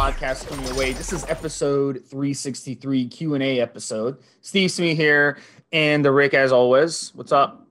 [0.00, 0.94] podcast coming your way.
[0.94, 4.16] This is episode 363 Q&A episode.
[4.40, 5.36] Steve Smee here
[5.72, 7.14] and the Rick as always.
[7.14, 7.68] What's up?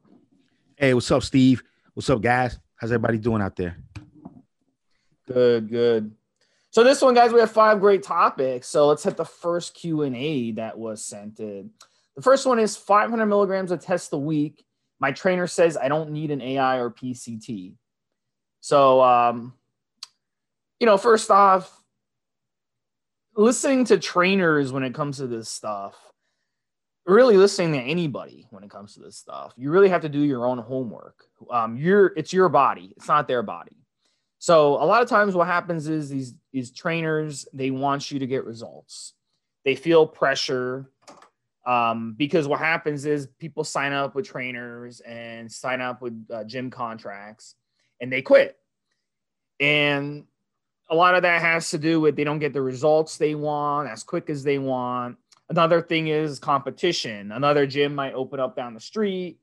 [0.78, 1.64] Hey, what's up, Steve?
[1.96, 2.60] What's up, guys?
[2.76, 3.78] How's everybody doing out there?
[5.26, 6.12] Good, good.
[6.70, 8.68] So this one, guys, we have five great topics.
[8.68, 11.72] So let's hit the first Q&A that was sent in.
[12.16, 14.64] The first one is 500 milligrams of test a week.
[15.00, 17.74] My trainer says I don't need an AI or PCT.
[18.62, 19.54] So, um,
[20.80, 21.79] you know, first off,
[23.40, 25.96] listening to trainers when it comes to this stuff,
[27.06, 30.20] really listening to anybody when it comes to this stuff, you really have to do
[30.20, 31.24] your own homework.
[31.50, 33.78] Um, you're it's your body, it's not their body.
[34.40, 38.28] So a lot of times what happens is these these trainers they want you to
[38.28, 39.14] get results.
[39.64, 40.92] They feel pressure
[41.66, 46.44] um, because what happens is people sign up with trainers and sign up with uh,
[46.44, 47.56] gym contracts
[48.02, 48.58] and they quit.
[49.60, 50.26] And
[50.90, 53.90] a lot of that has to do with they don't get the results they want
[53.90, 55.18] as quick as they want.
[55.50, 57.32] Another thing is competition.
[57.32, 59.40] Another gym might open up down the street.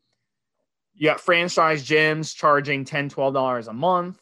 [0.94, 4.20] You got franchise gyms charging $10, $12 a month.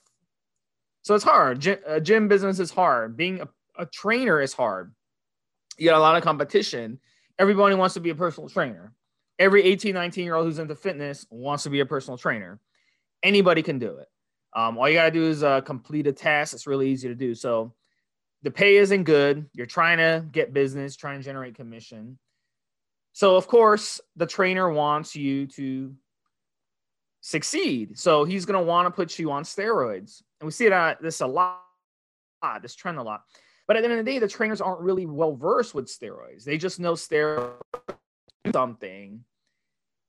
[1.02, 1.60] So it's hard.
[1.60, 3.16] Gym, gym business is hard.
[3.16, 4.94] Being a, a trainer is hard.
[5.78, 6.98] You got a lot of competition.
[7.38, 8.92] Everybody wants to be a personal trainer.
[9.38, 12.60] Every 18, 19 year old who's into fitness wants to be a personal trainer.
[13.22, 14.08] Anybody can do it.
[14.54, 16.54] Um, all you got to do is uh, complete a task.
[16.54, 17.34] It's really easy to do.
[17.34, 17.72] So
[18.42, 19.46] the pay isn't good.
[19.52, 22.18] You're trying to get business, trying to generate commission.
[23.12, 25.94] So, of course, the trainer wants you to
[27.20, 27.98] succeed.
[27.98, 30.22] So he's going to want to put you on steroids.
[30.40, 31.62] And we see that this a lot,
[32.60, 33.22] this trend a lot.
[33.66, 36.44] But at the end of the day, the trainers aren't really well versed with steroids.
[36.44, 37.54] They just know steroids
[38.52, 39.24] something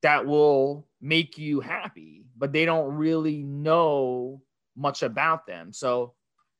[0.01, 4.41] that will make you happy, but they don't really know
[4.75, 5.71] much about them.
[5.71, 6.13] So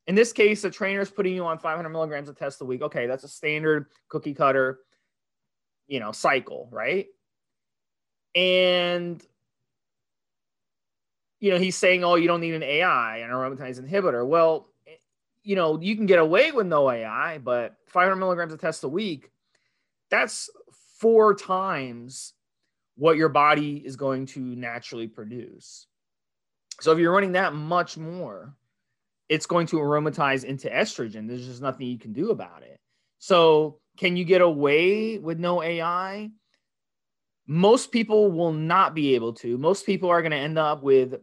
[0.08, 2.82] in this case, the trainer is putting you on 500 milligrams of test a week.
[2.82, 4.80] Okay, that's a standard cookie cutter,
[5.88, 7.08] you know, cycle, right?
[8.36, 9.24] And
[11.40, 14.70] you know, he's saying, "Oh, you don't need an AI, an aromatase inhibitor." Well,
[15.44, 18.90] you know, you can get away with no AI, but 500 milligrams of test a
[18.90, 19.32] week,
[20.10, 20.50] that's
[20.98, 22.34] four times
[22.96, 25.88] what your body is going to naturally produce.
[26.82, 28.56] So if you're running that much more,
[29.30, 31.28] it's going to aromatize into estrogen.
[31.28, 32.80] There's just nothing you can do about it.
[33.20, 36.30] So can you get away with no AI?
[37.48, 39.58] Most people will not be able to.
[39.58, 41.16] Most people are going to end up with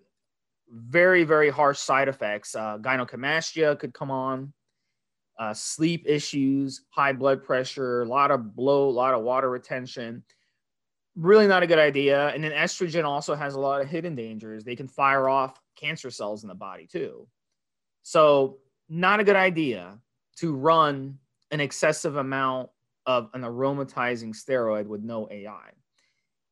[0.68, 2.54] very, very harsh side effects.
[2.54, 4.52] Uh, gynecomastia could come on,
[5.38, 10.22] uh, sleep issues, high blood pressure, a lot of bloat, a lot of water retention
[11.16, 12.28] really not a good idea.
[12.28, 14.64] And then estrogen also has a lot of hidden dangers.
[14.64, 17.26] They can fire off cancer cells in the body too.
[18.02, 18.58] So,
[18.88, 19.98] not a good idea
[20.36, 21.18] to run
[21.50, 22.70] an excessive amount
[23.06, 25.70] of an aromatizing steroid with no AI.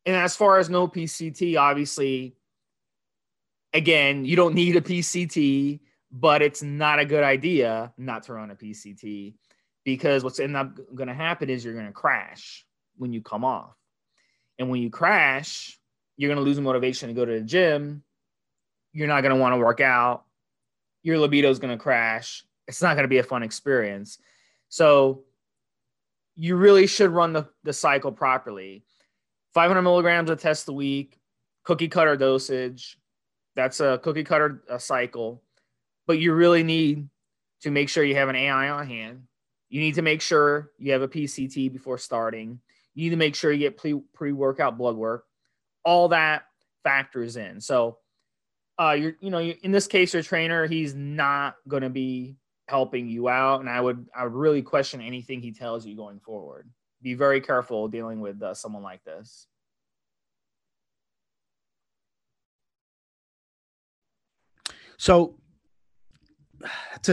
[0.05, 2.35] And as far as no PCT, obviously,
[3.73, 5.79] again, you don't need a PCT,
[6.11, 9.33] but it's not a good idea not to run a PCT
[9.83, 12.65] because what's end up going to happen is you're going to crash
[12.97, 13.75] when you come off.
[14.61, 15.79] And when you crash,
[16.17, 18.03] you're going to lose motivation to go to the gym.
[18.93, 20.25] You're not going to want to work out.
[21.01, 22.45] Your libido is going to crash.
[22.67, 24.19] It's not going to be a fun experience.
[24.69, 25.23] So
[26.35, 28.83] you really should run the, the cycle properly.
[29.55, 31.19] 500 milligrams of test a week,
[31.63, 32.99] cookie cutter dosage.
[33.55, 35.41] That's a cookie cutter a cycle.
[36.05, 37.09] But you really need
[37.61, 39.23] to make sure you have an AI on hand.
[39.69, 42.59] You need to make sure you have a PCT before starting.
[42.93, 45.25] You need to make sure you get pre workout blood work.
[45.83, 46.43] All that
[46.83, 47.61] factors in.
[47.61, 47.97] So,
[48.79, 52.35] uh, you're, you know, in this case, your trainer, he's not going to be
[52.67, 53.59] helping you out.
[53.59, 56.69] And I would, I would really question anything he tells you going forward.
[57.01, 59.47] Be very careful dealing with uh, someone like this.
[64.97, 65.35] So,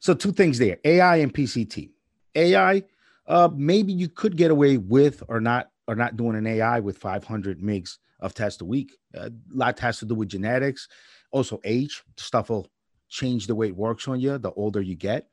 [0.00, 1.90] so two things there: AI and PCT.
[2.34, 2.82] AI,
[3.28, 6.98] uh, maybe you could get away with or not or not doing an AI with
[6.98, 8.98] 500 mgs of test a week.
[9.16, 10.88] Uh, a lot has to do with genetics,
[11.30, 12.02] also age.
[12.16, 12.66] Stuff will
[13.08, 15.28] change the way it works on you the older you get.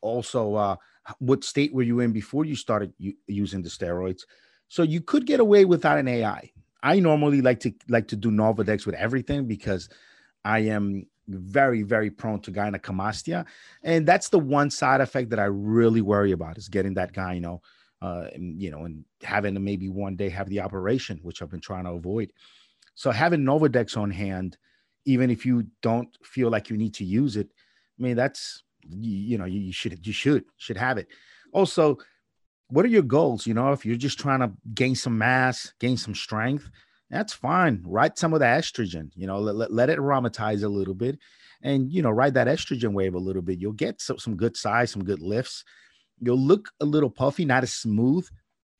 [0.00, 0.76] Also, uh,
[1.18, 4.22] what state were you in before you started u- using the steroids?
[4.68, 6.50] So you could get away without an AI.
[6.82, 9.88] I normally like to like to do Novadex with everything because
[10.44, 13.46] I am very, very prone to gynecomastia.
[13.82, 17.34] And that's the one side effect that I really worry about is getting that guy,
[17.34, 17.62] you know,
[18.02, 21.60] uh, you know, and having to maybe one day have the operation, which I've been
[21.60, 22.32] trying to avoid.
[22.94, 24.58] So having Nolvadex on hand,
[25.06, 27.48] even if you don't feel like you need to use it,
[27.98, 31.08] I mean, that's you, know you should you should should have it.
[31.52, 31.98] Also,
[32.68, 33.46] what are your goals?
[33.46, 36.70] You know, if you're just trying to gain some mass, gain some strength,
[37.10, 37.82] that's fine.
[37.86, 41.18] Ride some of the estrogen, you know, let, let, let it aromatize a little bit
[41.62, 43.60] and, you know, ride that estrogen wave a little bit.
[43.60, 45.64] You'll get some, some good size, some good lifts.
[46.20, 48.26] You'll look a little puffy, not as smooth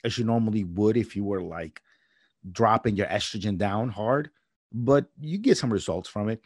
[0.04, 1.80] as you normally would if you were like
[2.50, 4.30] dropping your estrogen down hard,
[4.72, 6.40] but you get some results from it.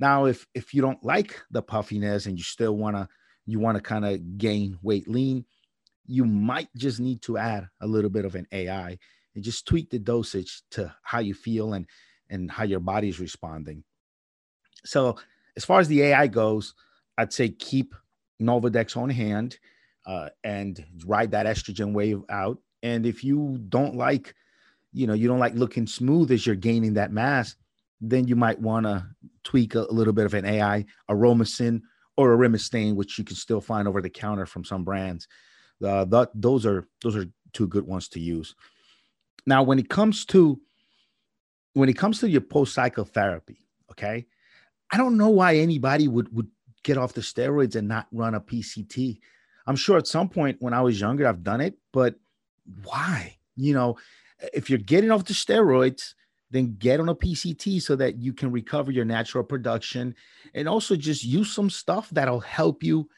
[0.00, 3.08] Now, if if you don't like the puffiness and you still want to
[3.46, 5.44] you want to kind of gain weight lean,
[6.06, 8.98] you might just need to add a little bit of an AI
[9.34, 11.86] and just tweak the dosage to how you feel and
[12.30, 13.84] and how your body is responding.
[14.84, 15.16] So
[15.56, 16.74] as far as the AI goes,
[17.18, 17.94] I'd say keep
[18.40, 19.58] Novadex on hand
[20.06, 22.58] uh, and ride that estrogen wave out.
[22.82, 24.34] And if you don't like,
[24.92, 27.56] you know, you don't like looking smooth as you're gaining that mass,
[28.00, 29.06] then you might want to
[29.42, 31.80] tweak a, a, little bit of an AI, Aromasin
[32.16, 35.26] or a Arimistane, which you can still find over the counter from some brands.
[35.82, 38.54] Uh, those are those are two good ones to use.
[39.46, 40.60] Now, when it comes to
[41.74, 44.26] when it comes to your post cycle therapy, okay,
[44.92, 46.48] I don't know why anybody would would
[46.82, 49.18] get off the steroids and not run a PCT.
[49.66, 52.16] I'm sure at some point when I was younger, I've done it, but
[52.82, 53.38] why?
[53.56, 53.96] You know,
[54.52, 56.14] if you're getting off the steroids,
[56.50, 60.14] then get on a PCT so that you can recover your natural production
[60.54, 63.08] and also just use some stuff that'll help you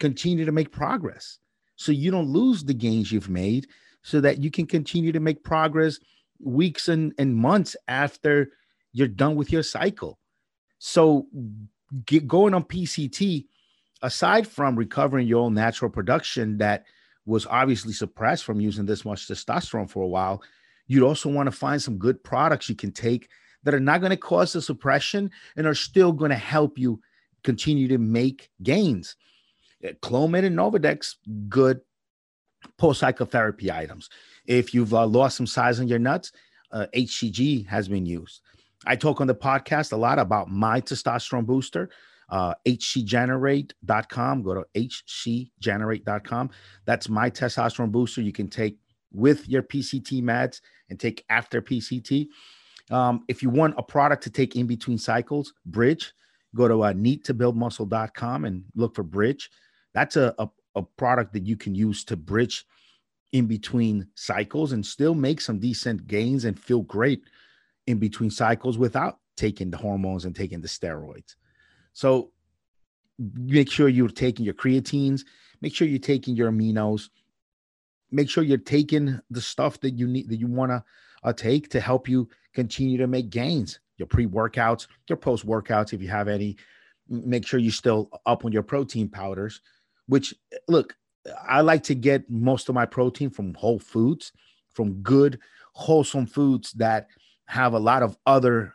[0.00, 1.38] continue to make progress
[1.76, 3.68] so you don't lose the gains you've made
[4.02, 5.98] so that you can continue to make progress
[6.42, 8.50] weeks and, and months after
[8.92, 10.18] you're done with your cycle.
[10.78, 11.26] So,
[12.06, 13.46] get going on PCT,
[14.02, 16.84] aside from recovering your own natural production that
[17.26, 20.42] was obviously suppressed from using this much testosterone for a while,
[20.86, 23.28] you'd also want to find some good products you can take
[23.62, 27.00] that are not going to cause the suppression and are still going to help you
[27.44, 29.16] continue to make gains.
[30.02, 31.16] Clomid and Novadex,
[31.48, 31.80] good
[32.80, 34.08] post cycle therapy items.
[34.46, 36.32] If you've uh, lost some size on your nuts,
[36.72, 38.40] uh, HCG has been used.
[38.86, 41.90] I talk on the podcast a lot about my testosterone booster,
[42.30, 44.42] uh, hcgenerate.com.
[44.42, 46.50] Go to hcgenerate.com.
[46.86, 48.22] That's my testosterone booster.
[48.22, 48.78] You can take
[49.12, 52.28] with your PCT meds and take after PCT.
[52.90, 56.12] Um, if you want a product to take in between cycles, Bridge,
[56.56, 59.50] go to uh, needtobuildmuscle.com and look for Bridge.
[59.92, 62.64] That's a, a, a product that you can use to bridge
[63.32, 67.22] in between cycles and still make some decent gains and feel great
[67.86, 71.36] in between cycles without taking the hormones and taking the steroids.
[71.92, 72.32] So
[73.18, 75.24] make sure you're taking your creatines,
[75.60, 77.08] make sure you're taking your aminos,
[78.10, 80.84] make sure you're taking the stuff that you need that you want to
[81.22, 83.78] uh, take to help you continue to make gains.
[83.96, 86.56] Your pre-workouts, your post-workouts if you have any.
[87.08, 89.60] Make sure you're still up on your protein powders
[90.10, 90.34] which
[90.66, 90.96] look,
[91.48, 94.32] I like to get most of my protein from whole foods,
[94.72, 95.38] from good,
[95.72, 97.06] wholesome foods that
[97.46, 98.74] have a lot of other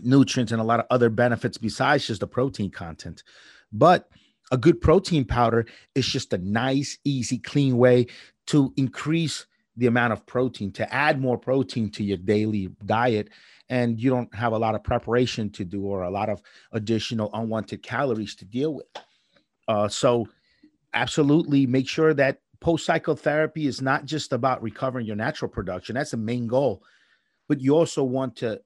[0.00, 3.22] nutrients and a lot of other benefits besides just the protein content.
[3.72, 4.08] But
[4.50, 8.08] a good protein powder is just a nice, easy, clean way
[8.46, 9.46] to increase
[9.76, 13.28] the amount of protein, to add more protein to your daily diet.
[13.68, 17.30] And you don't have a lot of preparation to do or a lot of additional
[17.32, 18.86] unwanted calories to deal with.
[19.68, 20.28] Uh, so,
[20.92, 25.94] absolutely make sure that post cycle therapy is not just about recovering your natural production.
[25.94, 26.82] That's the main goal.
[27.48, 28.60] But you also want to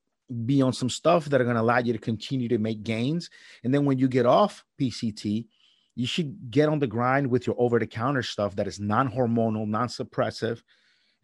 [0.44, 3.30] be on some stuff that are going to allow you to continue to make gains.
[3.64, 5.46] And then when you get off PCT,
[5.94, 9.10] you should get on the grind with your over the counter stuff that is non
[9.10, 10.62] hormonal, non suppressive,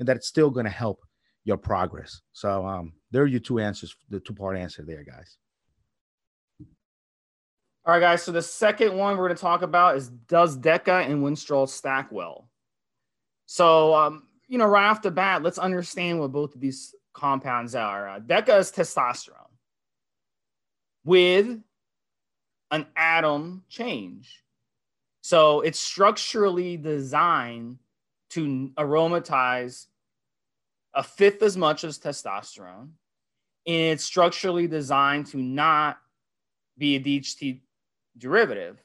[0.01, 1.05] and that's still going to help
[1.45, 2.23] your progress.
[2.33, 5.37] So, um, there are your two answers, the two part answer there, guys.
[7.87, 8.23] All right, guys.
[8.23, 12.11] So the second one we're going to talk about is does DECA and Winstrol stack
[12.11, 12.49] well?
[13.45, 17.75] So, um, you know, right off the bat, let's understand what both of these compounds
[17.75, 18.09] are.
[18.09, 19.51] Uh, DECA is testosterone
[21.05, 21.61] with
[22.71, 24.43] an atom change.
[25.21, 27.79] So it's structurally designed
[28.31, 29.89] to aromatize
[30.95, 32.93] a fifth as much as testosterone.
[33.67, 35.99] And it's structurally designed to not
[36.79, 37.61] be a DHT
[38.19, 38.83] derivative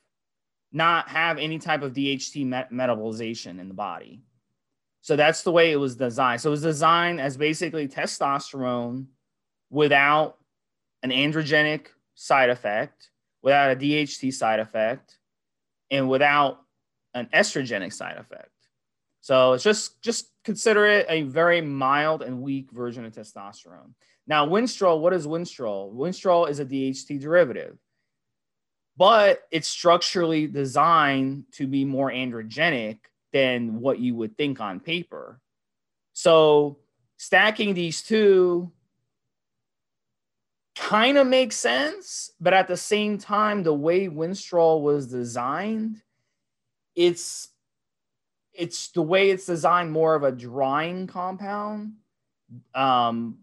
[0.71, 4.21] not have any type of DHT met- metabolization in the body.
[5.01, 6.41] So that's the way it was designed.
[6.41, 9.07] So it was designed as basically testosterone
[9.69, 10.37] without
[11.03, 13.09] an androgenic side effect,
[13.41, 15.17] without a DHT side effect,
[15.89, 16.61] and without
[17.13, 18.51] an estrogenic side effect.
[19.21, 23.93] So it's just just consider it a very mild and weak version of testosterone.
[24.27, 25.93] Now, Winstrol, what is Winstrol?
[25.93, 27.77] Winstrol is a DHT derivative.
[28.99, 32.97] But it's structurally designed to be more androgenic
[33.31, 35.39] than what you would think on paper.
[36.11, 36.79] So
[37.15, 38.73] stacking these two
[40.75, 46.01] kind of makes sense, but at the same time, the way Winstrol was designed,
[46.93, 47.47] it's
[48.53, 51.93] it's the way it's designed more of a drying compound.
[52.75, 53.37] Um,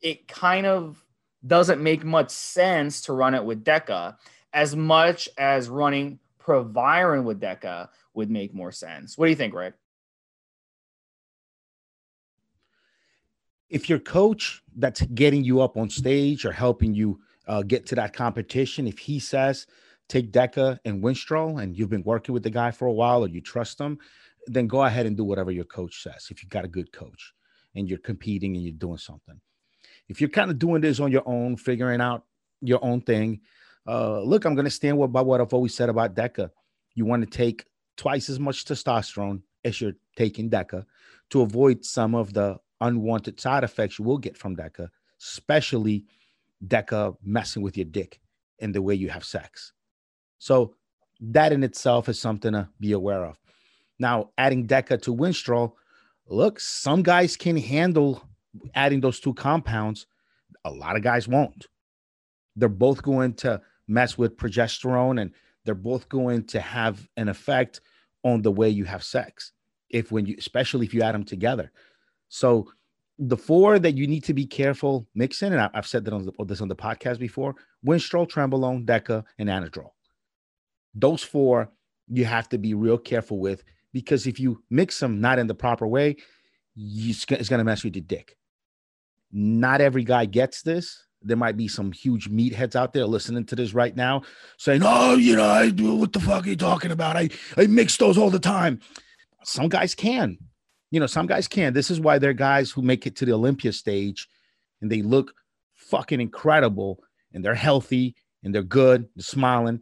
[0.00, 1.04] it kind of
[1.46, 4.16] doesn't make much sense to run it with Deca
[4.52, 9.16] as much as running Proviron with Deca would make more sense.
[9.16, 9.74] What do you think, Rick?
[13.70, 17.94] If your coach that's getting you up on stage or helping you uh, get to
[17.94, 19.66] that competition, if he says
[20.08, 23.28] take Deca and Winstrol and you've been working with the guy for a while or
[23.28, 23.98] you trust him,
[24.46, 26.26] then go ahead and do whatever your coach says.
[26.30, 27.32] If you've got a good coach
[27.74, 29.40] and you're competing and you're doing something,
[30.08, 32.24] if you're kind of doing this on your own, figuring out
[32.60, 33.40] your own thing,
[33.86, 36.50] uh, look, I'm going to stand by what I've always said about Deca.
[36.94, 40.84] You want to take twice as much testosterone as you're taking Deca
[41.30, 44.88] to avoid some of the unwanted side effects you will get from Deca,
[45.20, 46.04] especially
[46.66, 48.20] Deca messing with your dick
[48.60, 49.72] and the way you have sex.
[50.38, 50.74] So
[51.20, 53.36] that in itself is something to be aware of.
[53.98, 55.72] Now, adding Deca to Winstrol,
[56.26, 58.22] look, some guys can handle
[58.74, 60.06] adding those two compounds.
[60.64, 61.66] A lot of guys won't.
[62.56, 65.32] They're both going to mess with progesterone and
[65.64, 67.80] they're both going to have an effect
[68.24, 69.52] on the way you have sex
[69.90, 71.70] if when you especially if you add them together.
[72.28, 72.70] So
[73.18, 76.24] the four that you need to be careful mixing and I, have said that on,
[76.24, 77.54] the, this on the podcast before
[77.86, 79.90] winstrol trenbolone deca and anadrol.
[80.94, 81.70] Those four
[82.08, 85.54] you have to be real careful with because if you mix them not in the
[85.54, 86.16] proper way
[86.74, 88.36] you, it's going to mess with your dick.
[89.30, 93.56] Not every guy gets this there might be some huge meatheads out there listening to
[93.56, 94.22] this right now
[94.56, 97.16] saying, Oh, you know, I do what the fuck are you talking about?
[97.16, 98.80] I, I mix those all the time.
[99.44, 100.38] Some guys can,
[100.90, 101.72] you know, some guys can.
[101.72, 104.28] This is why they're guys who make it to the Olympia stage
[104.80, 105.32] and they look
[105.74, 107.02] fucking incredible
[107.32, 109.80] and they're healthy and they're good, they're smiling.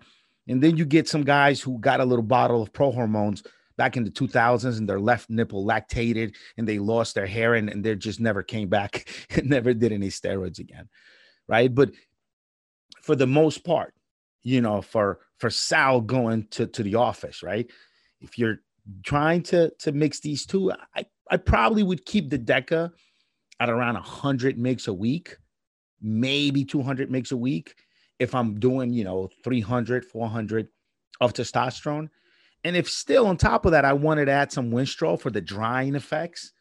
[0.49, 3.42] And then you get some guys who got a little bottle of pro hormones
[3.76, 7.70] back in the 2000s and their left nipple lactated and they lost their hair and,
[7.70, 10.88] and they just never came back and never did any steroids again
[11.50, 11.75] right?
[11.75, 11.90] But
[13.02, 13.92] for the most part,
[14.42, 17.71] you know, for for Sal going to to the office, right?
[18.21, 18.61] If you're
[19.02, 22.92] trying to to migs these two, I I probably would keep the Deca
[23.59, 25.37] at around 100 migs a week,
[26.00, 27.75] maybe 200 mix a week
[28.19, 30.69] if I'm doing, you know, 300, 400
[31.21, 32.09] of testosterone.
[32.64, 35.40] And if still on top of that, I wanted to add some Winstrol for the
[35.40, 36.52] drying effects,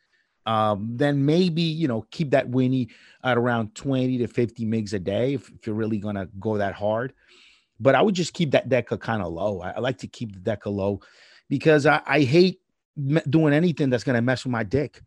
[0.46, 2.90] um, then maybe you know keep that Winnie
[3.24, 6.74] at around 20 to 50 migs a day if, if you're really gonna go that
[6.74, 7.14] hard.
[7.80, 9.62] But I would just keep that Deca kind of low.
[9.62, 11.00] I, I, like to keep the Deca low
[11.50, 12.60] because I, I hate
[12.98, 15.02] me- doing anything that's gonna mess with my dick.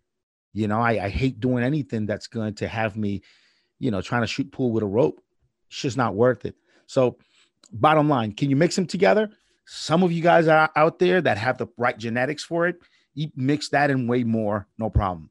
[0.54, 3.22] You know, I, I hate doing anything that's going to have me,
[3.78, 5.22] you know, trying to shoot pool with a rope.
[5.68, 6.54] It's just not worth it.
[6.86, 7.16] So,
[7.72, 9.30] bottom line, can you mix them together?
[9.64, 12.76] Some of you guys are out there that have the right genetics for it
[13.36, 15.30] mix that in way more, no problem.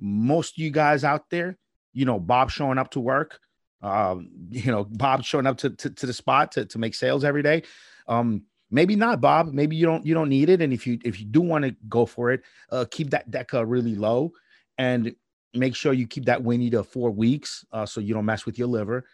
[0.00, 1.58] Most of you guys out there,
[1.92, 3.40] you know, Bob showing up to work,
[3.82, 7.24] um, you know, Bob showing up to, to, to the spot to, to make sales
[7.24, 7.62] every day.
[8.06, 9.52] Um, maybe not, Bob.
[9.52, 10.60] Maybe you don't you don't need it.
[10.60, 13.64] And if you if you do want to go for it, uh, keep that deca
[13.66, 14.32] really low
[14.78, 15.14] and
[15.54, 18.58] make sure you keep that Winnie to four weeks uh, so you don't mess with
[18.58, 19.04] your liver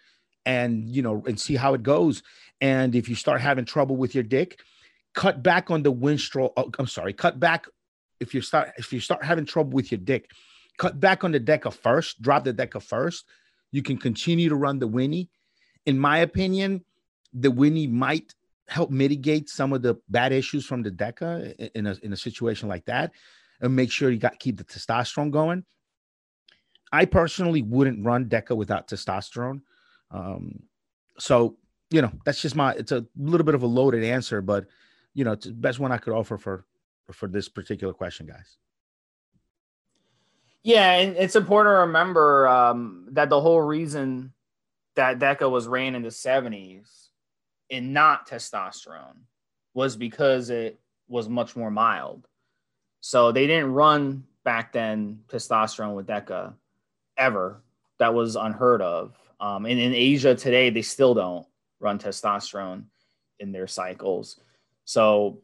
[0.46, 2.22] and you know and see how it goes.
[2.60, 4.60] And if you start having trouble with your dick,
[5.14, 6.52] cut back on the Winstrol.
[6.56, 7.66] Oh, I'm sorry, cut back
[8.20, 10.30] if you start if you start having trouble with your dick,
[10.78, 13.26] cut back on the Deca first, drop the Deca first.
[13.70, 15.30] You can continue to run the Winnie.
[15.86, 16.84] In my opinion,
[17.32, 18.34] the Winnie might
[18.68, 22.68] help mitigate some of the bad issues from the Deca in a in a situation
[22.68, 23.12] like that,
[23.60, 25.64] and make sure you got keep the testosterone going.
[26.90, 29.60] I personally wouldn't run Deca without testosterone.
[30.10, 30.62] Um,
[31.18, 31.56] so
[31.90, 34.66] you know that's just my it's a little bit of a loaded answer, but
[35.14, 36.64] you know it's the best one I could offer for
[37.12, 38.56] for this particular question, guys.
[40.62, 44.32] Yeah, and it's important to remember um, that the whole reason
[44.96, 47.08] that DECA was ran in the 70s
[47.70, 49.16] and not testosterone
[49.74, 52.26] was because it was much more mild.
[53.00, 56.54] So they didn't run back then testosterone with DECA
[57.16, 57.62] ever.
[57.98, 59.16] That was unheard of.
[59.40, 61.46] Um, and in Asia today, they still don't
[61.80, 62.84] run testosterone
[63.38, 64.40] in their cycles.
[64.84, 65.38] So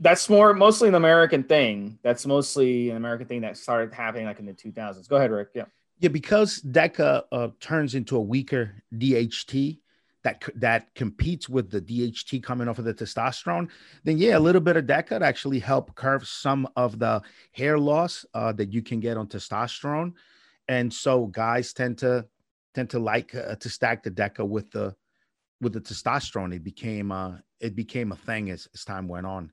[0.00, 1.98] that's more mostly an American thing.
[2.02, 5.08] That's mostly an American thing that started happening like in the 2000s.
[5.08, 5.48] Go ahead, Rick.
[5.54, 5.64] Yeah.
[6.00, 9.80] Yeah, because DECA uh, turns into a weaker DHT
[10.22, 13.68] that that competes with the DHT coming off of the testosterone,
[14.04, 17.20] then yeah, a little bit of that could actually help curb some of the
[17.52, 20.12] hair loss uh, that you can get on testosterone.
[20.68, 22.26] And so guys tend to
[22.74, 24.94] tend to like uh, to stack the DECA with the
[25.60, 26.54] with the testosterone.
[26.54, 29.50] It became uh it became a thing as, as time went on.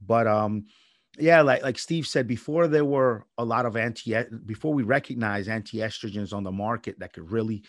[0.00, 0.66] But um
[1.18, 5.48] yeah, like like Steve said before, there were a lot of anti before we recognize
[5.48, 7.62] anti estrogens on the market that could really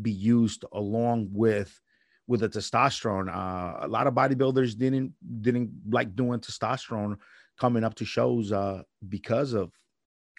[0.00, 1.80] be used along with
[2.26, 3.28] with the testosterone.
[3.28, 7.16] Uh, a lot of bodybuilders didn't didn't like doing testosterone
[7.58, 9.72] coming up to shows uh, because of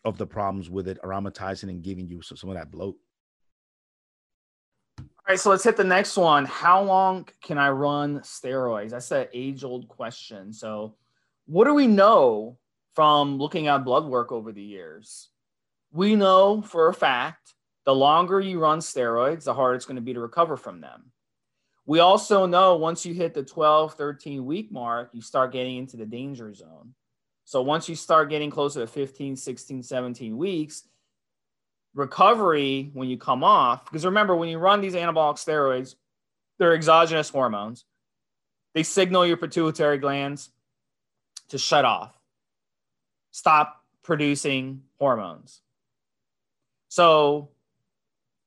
[0.06, 2.96] of the problems with it aromatizing and giving you some of that bloat.
[5.00, 6.44] All right, so let's hit the next one.
[6.46, 8.90] How long can I run steroids?
[8.90, 10.52] That's an age old question.
[10.52, 10.96] So,
[11.46, 12.58] what do we know
[12.96, 15.30] from looking at blood work over the years?
[15.92, 17.54] We know for a fact
[17.86, 21.12] the longer you run steroids, the harder it's going to be to recover from them.
[21.86, 25.98] We also know once you hit the 12, 13 week mark, you start getting into
[25.98, 26.94] the danger zone.
[27.44, 30.88] So once you start getting closer to 15, 16, 17 weeks,
[31.94, 35.96] recovery when you come off, because remember, when you run these anabolic steroids,
[36.58, 37.84] they're exogenous hormones.
[38.74, 40.50] They signal your pituitary glands
[41.50, 42.18] to shut off,
[43.32, 45.62] stop producing hormones.
[46.90, 47.50] So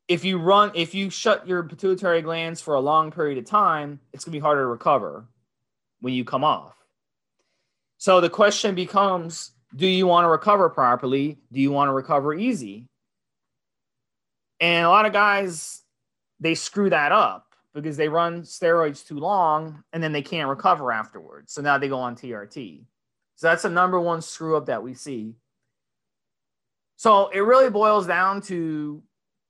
[0.08, 3.98] if you run if you shut your pituitary glands for a long period of time
[4.12, 5.26] it's going to be harder to recover
[6.00, 6.74] when you come off.
[7.98, 11.38] So the question becomes do you want to recover properly?
[11.52, 12.86] Do you want to recover easy?
[14.60, 15.82] And a lot of guys
[16.38, 17.45] they screw that up
[17.76, 21.88] because they run steroids too long and then they can't recover afterwards so now they
[21.88, 22.84] go on trt
[23.36, 25.34] so that's the number one screw up that we see
[26.96, 29.02] so it really boils down to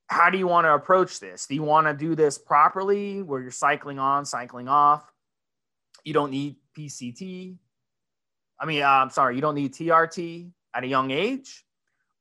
[0.08, 1.46] how do you want to approach this?
[1.46, 5.12] Do you want to do this properly where you're cycling on, cycling off?
[6.04, 7.56] You don't need PCT.
[8.58, 11.64] I mean, uh, I'm sorry, you don't need TRT at a young age?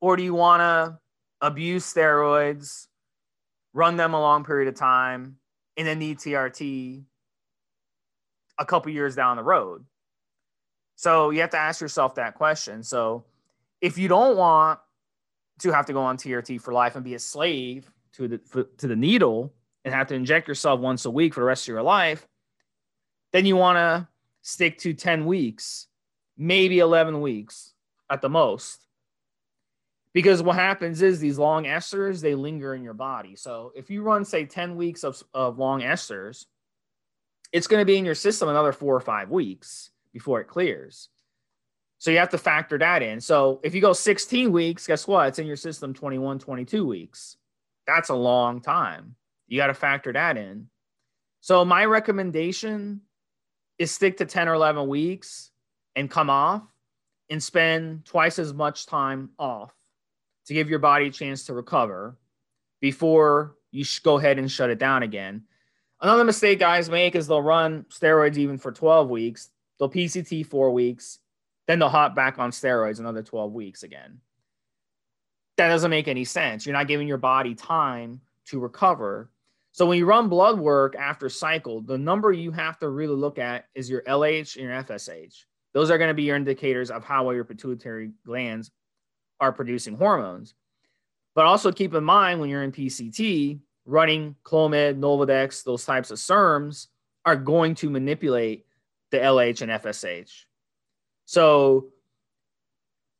[0.01, 0.99] Or do you want to
[1.41, 2.87] abuse steroids,
[3.73, 5.37] run them a long period of time,
[5.77, 7.03] and then need TRT
[8.57, 9.85] a couple years down the road?
[10.95, 12.83] So you have to ask yourself that question.
[12.83, 13.25] So
[13.81, 14.79] if you don't want
[15.59, 18.87] to have to go on TRT for life and be a slave to the to
[18.87, 21.83] the needle and have to inject yourself once a week for the rest of your
[21.83, 22.27] life,
[23.31, 24.07] then you want to
[24.41, 25.87] stick to 10 weeks,
[26.37, 27.73] maybe 11 weeks
[28.09, 28.84] at the most.
[30.15, 33.35] Because what happens is these long esters, they linger in your body.
[33.35, 36.45] So if you run, say, 10 weeks of, of long esters,
[37.51, 41.09] it's going to be in your system another four or five weeks before it clears.
[41.97, 43.19] So you have to factor that in.
[43.19, 45.27] So if you go 16 weeks, guess what?
[45.27, 47.35] It's in your system 21, 22 weeks.
[47.85, 49.15] That's a long time.
[49.49, 50.69] You got to factor that in.
[51.41, 53.01] So my recommendation
[53.77, 55.51] is stick to 10 or 11 weeks
[55.93, 56.63] and come off
[57.29, 59.73] and spend twice as much time off
[60.45, 62.17] to give your body a chance to recover
[62.79, 65.43] before you go ahead and shut it down again.
[66.01, 69.49] Another mistake guys make is they'll run steroids even for 12 weeks.
[69.79, 71.19] They'll PCT four weeks
[71.67, 74.19] then they'll hop back on steroids another 12 weeks again.
[75.57, 76.65] That doesn't make any sense.
[76.65, 79.31] You're not giving your body time to recover.
[79.71, 83.39] So when you run blood work after cycle, the number you have to really look
[83.39, 85.45] at is your LH and your FSH.
[85.73, 88.71] Those are going to be your indicators of how well your pituitary glands
[89.39, 90.53] are producing hormones.
[91.33, 96.17] But also keep in mind when you're in PCT, running Clomid, Nolvadex, those types of
[96.17, 96.87] SERMs
[97.25, 98.65] are going to manipulate
[99.11, 100.45] the LH and FSH.
[101.25, 101.87] So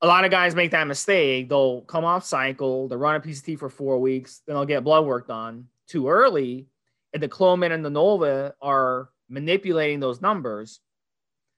[0.02, 1.50] a lot of guys make that mistake.
[1.50, 5.06] They'll come off cycle, they'll run a PCT for four weeks, then they'll get blood
[5.06, 6.68] work done too early.
[7.14, 10.80] And the Clomid and the Nolva are manipulating those numbers.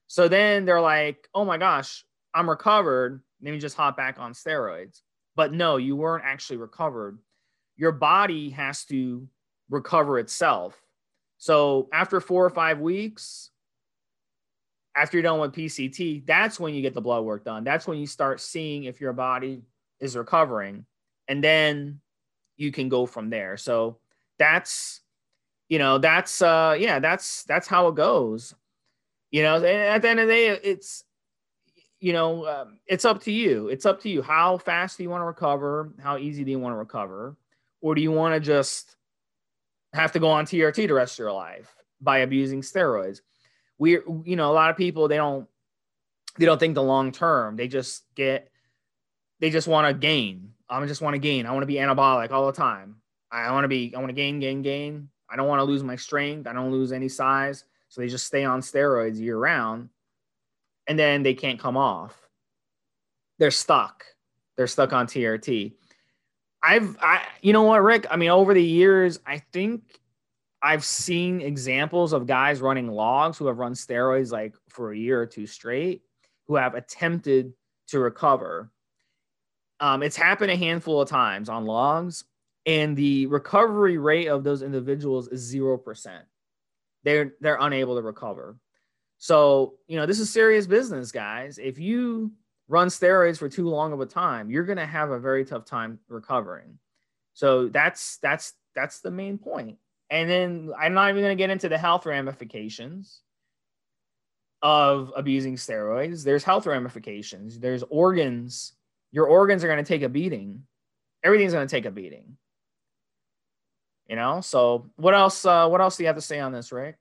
[0.06, 3.22] So then they're like, oh my gosh, I'm recovered.
[3.40, 5.00] Me just hop back on steroids.
[5.36, 7.18] But no, you weren't actually recovered.
[7.76, 9.28] Your body has to
[9.70, 10.76] recover itself.
[11.38, 13.50] So after four or five weeks,
[14.96, 17.62] after you're done with PCT, that's when you get the blood work done.
[17.62, 19.62] That's when you start seeing if your body
[20.00, 20.84] is recovering.
[21.28, 22.00] And then
[22.56, 23.56] you can go from there.
[23.56, 23.98] So
[24.40, 25.00] that's,
[25.68, 28.54] you know, that's, uh, yeah, that's, that's how it goes.
[29.30, 31.04] You know, at the end of the day, it's,
[32.00, 33.68] you know, um, it's up to you.
[33.68, 34.22] It's up to you.
[34.22, 35.92] How fast do you want to recover?
[36.00, 37.36] How easy do you want to recover?
[37.80, 38.96] Or do you want to just
[39.92, 43.20] have to go on TRT the rest of your life by abusing steroids?
[43.80, 43.92] we
[44.24, 45.46] you know a lot of people they don't
[46.36, 48.50] they don't think the long term they just get
[49.38, 52.32] they just want to gain i just want to gain i want to be anabolic
[52.32, 52.96] all the time
[53.30, 55.82] i want to be i want to gain gain gain I don't want to lose
[55.82, 56.46] my strength.
[56.46, 57.64] I don't lose any size.
[57.88, 59.88] So they just stay on steroids year round
[60.88, 62.16] and then they can't come off.
[63.38, 64.04] They're stuck.
[64.56, 65.74] They're stuck on TRT.
[66.62, 68.06] I've, I, you know what, Rick?
[68.10, 70.00] I mean, over the years, I think
[70.60, 75.20] I've seen examples of guys running logs who have run steroids like for a year
[75.20, 76.02] or two straight,
[76.48, 77.52] who have attempted
[77.88, 78.72] to recover.
[79.78, 82.24] Um, it's happened a handful of times on logs,
[82.66, 86.24] and the recovery rate of those individuals is zero percent.
[87.04, 88.56] They're they're unable to recover.
[89.18, 91.58] So you know this is serious business, guys.
[91.58, 92.32] If you
[92.68, 95.64] run steroids for too long of a time, you're going to have a very tough
[95.64, 96.78] time recovering.
[97.34, 99.78] So that's that's that's the main point.
[100.10, 103.20] And then I'm not even going to get into the health ramifications
[104.62, 106.24] of abusing steroids.
[106.24, 107.58] There's health ramifications.
[107.58, 108.72] There's organs.
[109.12, 110.62] Your organs are going to take a beating.
[111.22, 112.36] Everything's going to take a beating.
[114.08, 114.40] You know.
[114.40, 115.44] So what else?
[115.44, 116.96] Uh, what else do you have to say on this, Rick?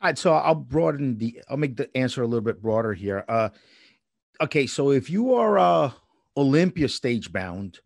[0.00, 1.40] All right, so I'll broaden the.
[1.48, 3.24] I'll make the answer a little bit broader here.
[3.28, 3.48] Uh,
[4.40, 5.90] okay, so if you are uh
[6.36, 7.80] Olympia stage bound,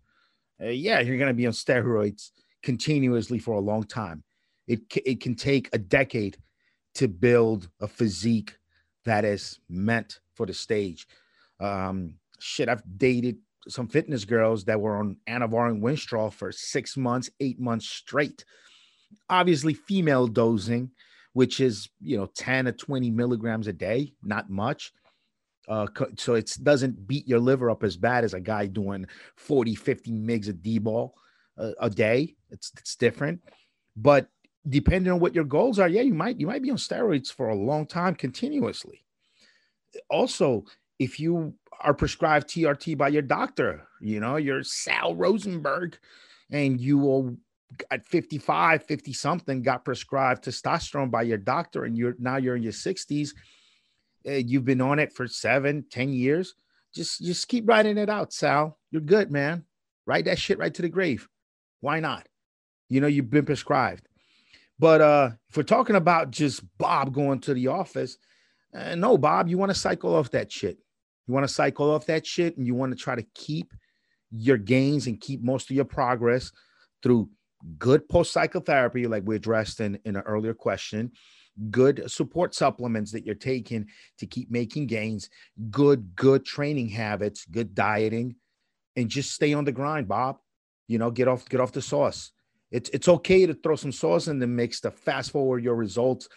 [0.63, 2.31] uh, yeah, you're going to be on steroids
[2.63, 4.25] continuously for a long time.
[4.67, 6.37] It it can take a decade
[6.97, 8.59] to build a physique
[9.07, 11.07] that is meant for the stage.
[11.61, 16.97] Um, shit, I've dated some fitness girls that were on Anavar and Winstrol for six
[16.97, 18.45] months, eight months straight.
[19.31, 20.91] Obviously, female dosing,
[21.33, 24.93] which is you know 10 to 20 milligrams a day, not much.
[25.69, 29.77] Uh, so it doesn't beat your liver up as bad as a guy doing 40,
[29.77, 31.15] 50 mgs of D-bol
[31.57, 32.35] a, a day.
[32.51, 33.41] It's it's different,
[33.97, 34.29] but
[34.69, 37.49] depending on what your goals are, yeah, you might you might be on steroids for
[37.49, 39.05] a long time continuously.
[40.11, 40.65] Also,
[40.99, 45.99] if you are prescribed TRT by your doctor, you know, you're Sal Rosenberg,
[46.51, 47.37] and you will
[47.91, 52.63] at 55, 50 something got prescribed testosterone by your doctor, and you're now you're in
[52.63, 53.31] your 60s.
[54.27, 56.55] Uh, you've been on it for seven, ten years.
[56.95, 58.79] Just just keep writing it out, Sal.
[58.91, 59.65] You're good, man.
[60.07, 61.29] Write that shit right to the grave.
[61.81, 62.27] Why not?
[62.89, 64.07] You know, you've been prescribed.
[64.79, 68.19] But uh, if we're talking about just Bob going to the office,
[68.75, 70.79] uh, no, Bob, you want to cycle off that shit.
[71.27, 73.73] You want to cycle off that shit and you want to try to keep
[74.31, 76.51] your gains and keep most of your progress
[77.03, 77.29] through
[77.79, 81.13] good post cycle therapy, like we addressed in, in an earlier question,
[81.71, 83.87] good support supplements that you're taking
[84.19, 85.29] to keep making gains,
[85.71, 88.37] good, good training habits, good dieting,
[88.97, 90.39] and just stay on the grind, Bob.
[90.89, 92.33] You know, get off get off the sauce.
[92.71, 96.29] It's it's okay to throw some sauce in the mix to fast forward your results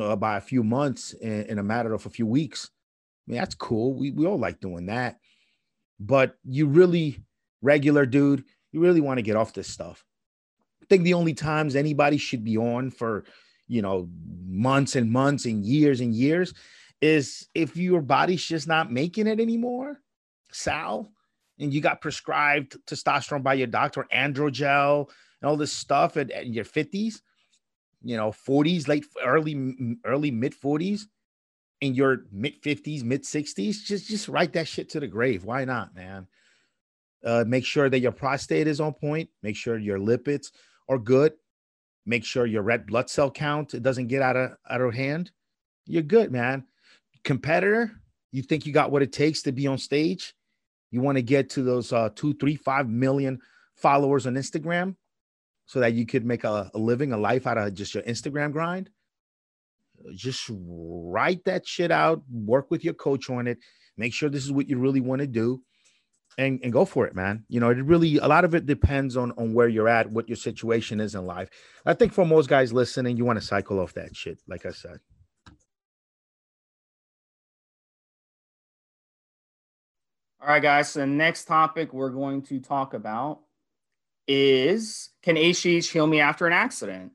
[0.00, 2.70] uh, by a few months in, in, a matter of a few weeks.
[3.26, 3.94] I mean, that's cool.
[3.94, 5.16] We we all like doing that.
[5.98, 7.24] But you really
[7.62, 10.04] regular dude, you really want to get off this stuff.
[10.86, 13.24] I think the only times anybody should be on for,
[13.66, 14.08] you know,
[14.46, 16.54] months and months and years and years
[17.00, 20.00] is if your body's just not making it anymore.
[20.52, 21.10] Sal,
[21.58, 26.46] and you got prescribed testosterone by your doctor, androgel, and all this stuff at, at
[26.46, 27.16] your 50s,
[28.04, 31.02] you know, 40s, late, early, early mid 40s,
[31.80, 35.44] in your mid 50s, mid 60s, just just write that shit to the grave.
[35.44, 36.28] Why not, man?
[37.24, 39.28] Uh, make sure that your prostate is on point.
[39.42, 40.52] Make sure your lipids
[40.88, 41.32] are good.
[42.04, 45.30] Make sure your red blood cell count it doesn't get out of out of hand.
[45.86, 46.64] You're good, man.
[47.24, 47.90] Competitor,
[48.32, 50.34] you think you got what it takes to be on stage?
[50.90, 53.40] You want to get to those uh, two, three, five million
[53.74, 54.94] followers on Instagram
[55.66, 58.52] so that you could make a, a living, a life out of just your Instagram
[58.52, 58.88] grind.
[60.14, 63.58] Just write that shit out, work with your coach on it,
[63.96, 65.62] make sure this is what you really want to do.
[66.38, 67.44] And, and go for it, man.
[67.48, 70.28] You know, it really a lot of it depends on on where you're at, what
[70.28, 71.48] your situation is in life.
[71.86, 74.70] I think for most guys listening, you want to cycle off that shit, like I
[74.70, 74.98] said.
[80.46, 80.90] All right, guys.
[80.90, 83.40] So the next topic we're going to talk about
[84.28, 87.12] is can HGH heal me after an accident?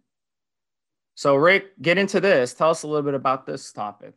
[1.15, 2.53] So, Rick, get into this.
[2.53, 4.15] Tell us a little bit about this topic.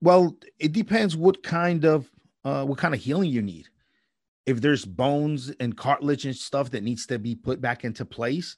[0.00, 2.10] Well, it depends what kind of
[2.44, 3.68] uh, what kind of healing you need.
[4.46, 8.56] If there's bones and cartilage and stuff that needs to be put back into place,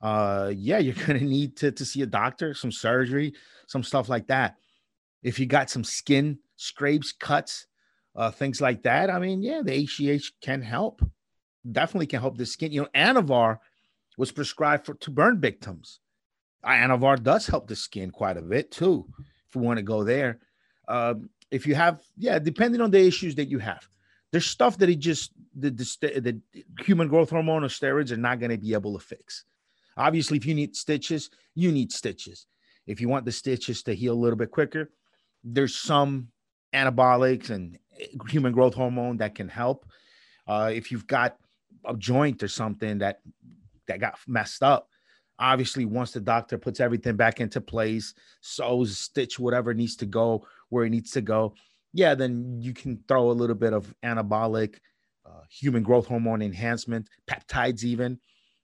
[0.00, 3.34] uh, yeah, you're gonna need to to see a doctor, some surgery,
[3.66, 4.56] some stuff like that.
[5.22, 7.66] If you got some skin scrapes, cuts,
[8.14, 9.10] uh, things like that.
[9.10, 11.02] I mean, yeah, the HGH can help.
[11.70, 12.72] Definitely can help the skin.
[12.72, 13.58] You know, Anavar
[14.18, 16.00] was prescribed for to burn victims.
[16.64, 19.06] Anavar does help the skin quite a bit too,
[19.48, 20.40] if we want to go there.
[20.88, 23.86] Um, if you have, yeah, depending on the issues that you have,
[24.32, 28.40] there's stuff that it just the, the, the human growth hormone or steroids are not
[28.40, 29.44] going to be able to fix.
[29.96, 32.46] Obviously, if you need stitches, you need stitches.
[32.86, 34.90] If you want the stitches to heal a little bit quicker,
[35.44, 36.28] there's some
[36.72, 37.78] anabolics and
[38.28, 39.84] human growth hormone that can help.
[40.46, 41.36] Uh, if you've got
[41.84, 43.20] a joint or something that
[43.86, 44.88] that got messed up,
[45.38, 50.46] obviously once the doctor puts everything back into place, sews, stitch whatever needs to go
[50.72, 51.54] where it needs to go,
[51.92, 54.76] yeah, then you can throw a little bit of anabolic,
[55.26, 58.18] uh, human growth hormone enhancement, peptides even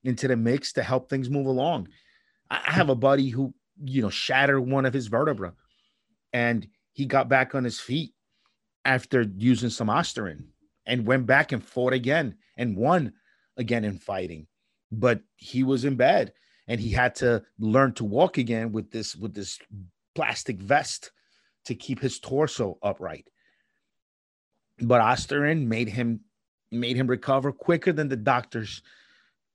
[0.04, 1.86] into the mix to help things move along.
[2.50, 3.52] I have a buddy who,
[3.84, 5.52] you know, shattered one of his vertebra
[6.32, 8.14] and he got back on his feet
[8.86, 10.46] after using some Ostarine
[10.86, 13.12] and went back and fought again and won
[13.58, 14.46] again in fighting.
[14.90, 16.32] But he was in bed
[16.66, 19.58] and he had to learn to walk again with this with this
[20.14, 21.10] plastic vest
[21.68, 23.28] to keep his torso upright.
[24.81, 26.20] But Ostarine made him
[26.70, 28.83] made him recover quicker than the doctors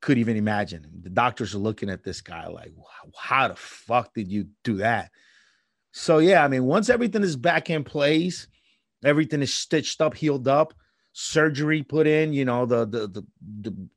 [0.02, 0.88] could even imagine.
[1.02, 2.73] The doctors are looking at this guy like,
[3.15, 5.12] how the fuck did you do that?
[5.91, 8.47] So yeah, I mean, once everything is back in place,
[9.04, 10.73] everything is stitched up, healed up,
[11.13, 13.23] surgery put in, you know, the the the
[13.62, 13.88] the,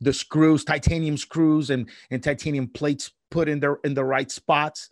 [0.00, 4.90] the screws, titanium screws and and titanium plates put in their in the right spots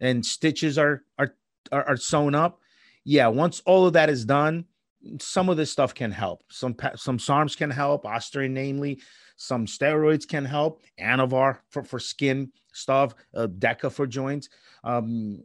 [0.00, 1.34] and stitches are are
[1.72, 2.60] are, are sewn up.
[3.04, 4.66] Yeah, once all of that is done,
[5.18, 6.42] some of this stuff can help.
[6.50, 9.00] Some some SARMs can help, Ostarine namely.
[9.36, 10.82] Some steroids can help.
[11.00, 14.50] Anavar for, for skin stuff, uh, Deca for joints.
[14.84, 15.42] Um,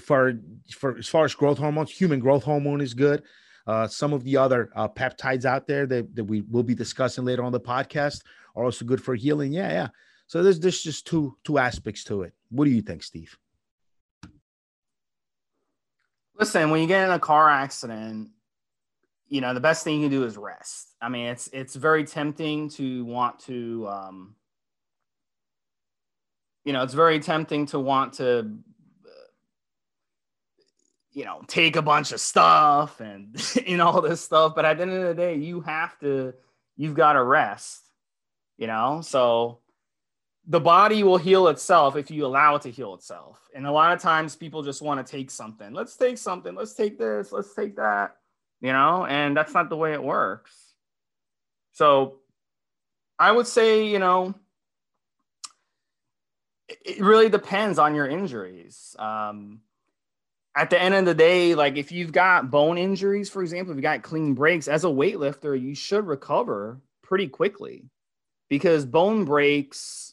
[0.00, 0.34] for
[0.72, 3.22] for as far as growth hormones, human growth hormone is good.
[3.66, 7.24] Uh, some of the other uh, peptides out there that, that we will be discussing
[7.24, 8.20] later on the podcast
[8.54, 9.52] are also good for healing.
[9.52, 9.88] Yeah, yeah.
[10.26, 12.34] So there's there's just two two aspects to it.
[12.50, 13.36] What do you think, Steve?
[16.38, 18.30] Listen, when you get in a car accident,
[19.28, 20.94] you know the best thing you can do is rest.
[21.00, 24.36] I mean, it's it's very tempting to want to, um,
[26.64, 28.58] you know, it's very tempting to want to
[31.16, 33.34] you know, take a bunch of stuff and
[33.66, 34.54] and all this stuff.
[34.54, 36.34] But at the end of the day, you have to,
[36.76, 37.80] you've got to rest,
[38.58, 39.00] you know.
[39.02, 39.60] So
[40.46, 43.40] the body will heal itself if you allow it to heal itself.
[43.54, 45.72] And a lot of times people just want to take something.
[45.72, 46.54] Let's take something.
[46.54, 47.32] Let's take this.
[47.32, 48.16] Let's take that.
[48.60, 50.52] You know, and that's not the way it works.
[51.72, 52.20] So
[53.18, 54.34] I would say, you know,
[56.68, 58.96] it really depends on your injuries.
[58.98, 59.60] Um,
[60.56, 63.76] at the end of the day, like if you've got bone injuries, for example, if
[63.76, 67.84] you got clean breaks as a weightlifter, you should recover pretty quickly
[68.48, 70.05] because bone breaks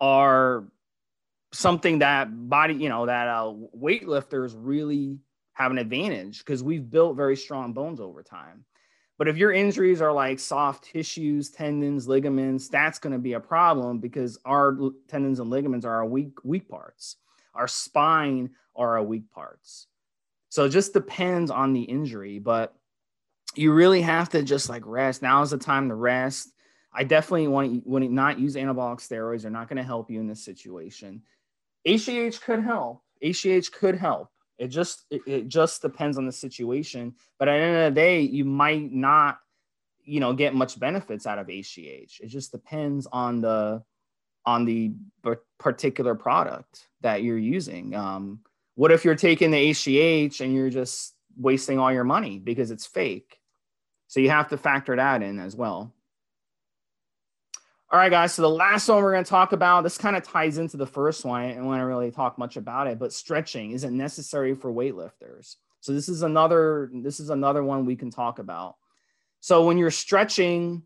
[0.00, 0.64] are
[1.52, 5.18] something that body, you know, that uh, weightlifters really
[5.54, 8.64] have an advantage because we've built very strong bones over time.
[9.18, 13.40] But if your injuries are like soft tissues, tendons, ligaments, that's going to be a
[13.40, 17.16] problem because our tendons and ligaments are our weak weak parts.
[17.54, 19.88] Our spine are our weak parts.
[20.50, 22.74] So it just depends on the injury, but
[23.56, 25.20] you really have to just like rest.
[25.20, 26.52] Now is the time to rest.
[26.98, 29.42] I definitely want to not use anabolic steroids.
[29.42, 31.22] They're not going to help you in this situation.
[31.86, 33.04] HGH could help.
[33.22, 34.32] HGH could help.
[34.58, 37.14] It just it, it just depends on the situation.
[37.38, 39.38] But at the end of the day, you might not,
[40.02, 42.20] you know, get much benefits out of HGH.
[42.20, 43.84] It just depends on the
[44.44, 44.92] on the
[45.58, 47.94] particular product that you're using.
[47.94, 48.40] Um,
[48.74, 52.86] what if you're taking the HGH and you're just wasting all your money because it's
[52.86, 53.38] fake?
[54.08, 55.94] So you have to factor that in as well.
[57.90, 58.34] All right, guys.
[58.34, 60.86] So the last one we're going to talk about, this kind of ties into the
[60.86, 61.42] first one.
[61.42, 65.56] I don't want to really talk much about it, but stretching isn't necessary for weightlifters.
[65.80, 68.76] So this is another this is another one we can talk about.
[69.40, 70.82] So when you're stretching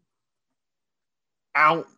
[1.57, 1.89] out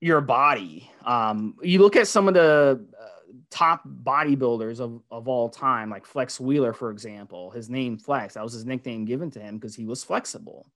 [0.00, 3.06] your body, um, you look at some of the uh,
[3.50, 7.52] top bodybuilders of, of all time, like Flex Wheeler, for example.
[7.52, 10.66] His name Flex, that was his nickname given to him because he was flexible.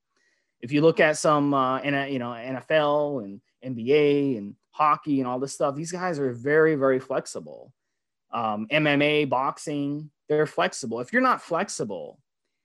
[0.60, 5.20] If you look at some uh, in a, you know NFL and NBA and hockey
[5.20, 7.72] and all this stuff, these guys are very very flexible.
[8.32, 11.00] Um, MMA, boxing, they're flexible.
[11.00, 12.18] If you're not flexible,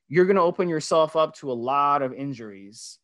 [0.08, 2.98] you're going to open yourself up to a lot of injuries.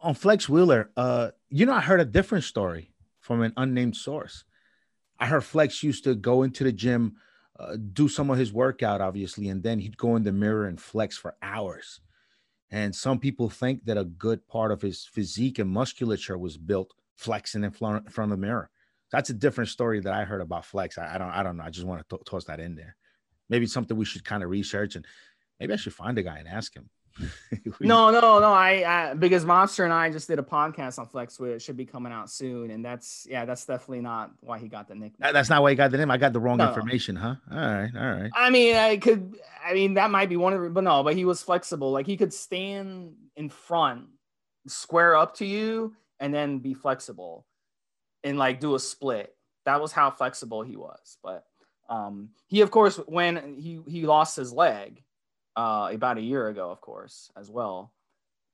[0.00, 4.44] On Flex Wheeler, uh, you know, I heard a different story from an unnamed source
[5.18, 7.16] I heard Flex used to go into the gym,
[7.58, 10.80] uh, do some of his workout, obviously, and then he'd go in the mirror and
[10.80, 12.00] flex for hours.
[12.70, 16.92] And some people think that a good part of his physique and musculature was built
[17.16, 18.70] flexing in front, of the mirror.
[19.12, 20.98] That's a different story that I heard about flex.
[20.98, 21.64] I, I don't, I don't know.
[21.64, 22.96] I just want to toss that in there.
[23.48, 25.04] Maybe something we should kind of research, and
[25.60, 26.88] maybe I should find a guy and ask him.
[27.80, 28.52] no, no, no.
[28.52, 31.84] I, I because Monster and I just did a podcast on Flex, which should be
[31.84, 35.32] coming out soon, and that's yeah, that's definitely not why he got the nickname.
[35.32, 36.10] That's not why he got the name.
[36.10, 36.68] I got the wrong no.
[36.68, 37.36] information, huh?
[37.50, 38.30] All right, all right.
[38.34, 39.36] I mean, I could.
[39.64, 41.92] I mean, that might be one of, the, but no, but he was flexible.
[41.92, 44.06] Like he could stand in front,
[44.66, 47.44] square up to you, and then be flexible,
[48.22, 49.36] and like do a split.
[49.66, 51.18] That was how flexible he was.
[51.22, 51.44] But
[51.90, 55.02] um, he, of course, when he he lost his leg
[55.54, 57.92] uh, about a year ago, of course, as well.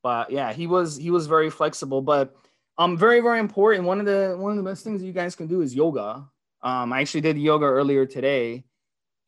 [0.02, 2.02] But yeah, he was he was very flexible.
[2.02, 2.35] But
[2.76, 3.85] um, very very important.
[3.85, 6.26] One of the one of the best things you guys can do is yoga.
[6.62, 8.64] Um, I actually did yoga earlier today,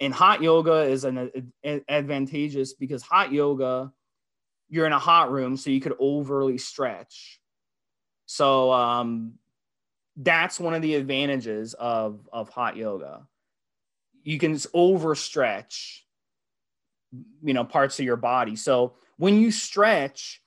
[0.00, 1.30] and hot yoga is an,
[1.62, 3.92] an advantageous because hot yoga,
[4.68, 7.38] you're in a hot room, so you could overly stretch.
[8.26, 9.34] So um,
[10.16, 13.26] that's one of the advantages of of hot yoga.
[14.22, 16.00] You can overstretch
[17.42, 18.56] you know parts of your body.
[18.56, 20.40] So when you stretch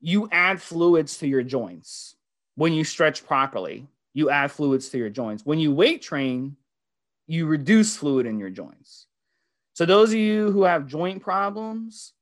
[0.00, 2.14] you add fluids to your joints.
[2.54, 5.44] When you stretch properly you add fluids to your joints.
[5.44, 6.56] When you weight train
[7.26, 9.06] you reduce fluid in your joints.
[9.74, 12.14] So those of you who have joint problems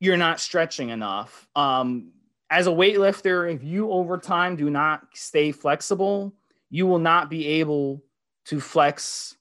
[0.00, 1.46] you're not stretching enough.
[1.54, 2.12] Um,
[2.50, 6.34] as a weightlifter if you over time do not stay flexible
[6.68, 8.02] you will not be able
[8.44, 9.36] to flex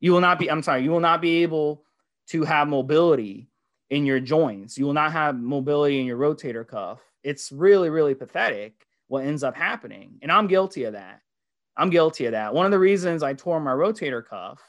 [0.00, 1.84] you will not be i'm sorry you will not be able
[2.28, 3.50] to have mobility
[3.90, 4.78] in your joints.
[4.78, 7.00] You will not have mobility in your rotator cuff.
[7.22, 10.18] It's really, really pathetic what ends up happening.
[10.22, 11.20] And I'm guilty of that.
[11.76, 12.54] I'm guilty of that.
[12.54, 14.60] One of the reasons I tore my rotator cuff,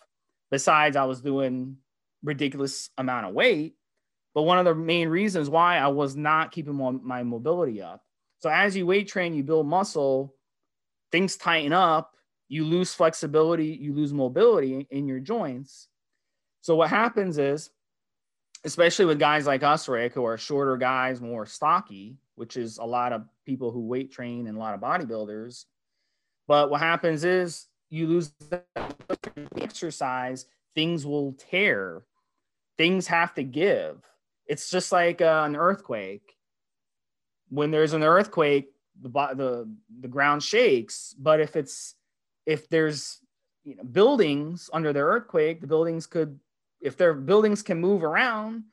[0.50, 1.78] besides I was doing
[2.24, 3.76] ridiculous amount of weight,
[4.34, 8.04] but one of the main reasons why I was not keeping my mobility up.
[8.40, 10.36] So as you weight train, you build muscle,
[11.12, 12.16] things tighten up,
[12.48, 15.88] you lose flexibility, you lose mobility in your joints.
[16.62, 17.70] So what happens is,
[18.64, 22.86] especially with guys like us, Rick, who are shorter guys, more stocky, which is a
[22.86, 25.66] lot of people who weight train and a lot of bodybuilders.
[26.48, 28.64] But what happens is you lose the
[29.58, 32.04] exercise, things will tear,
[32.78, 34.04] things have to give.
[34.48, 36.36] It's just like uh, an earthquake.
[37.50, 41.16] When there's an earthquake, the, the the ground shakes.
[41.18, 41.96] But if it's
[42.46, 43.20] if there's
[43.64, 46.40] you know buildings under the earthquake, the buildings could
[46.82, 48.64] if their buildings can move around,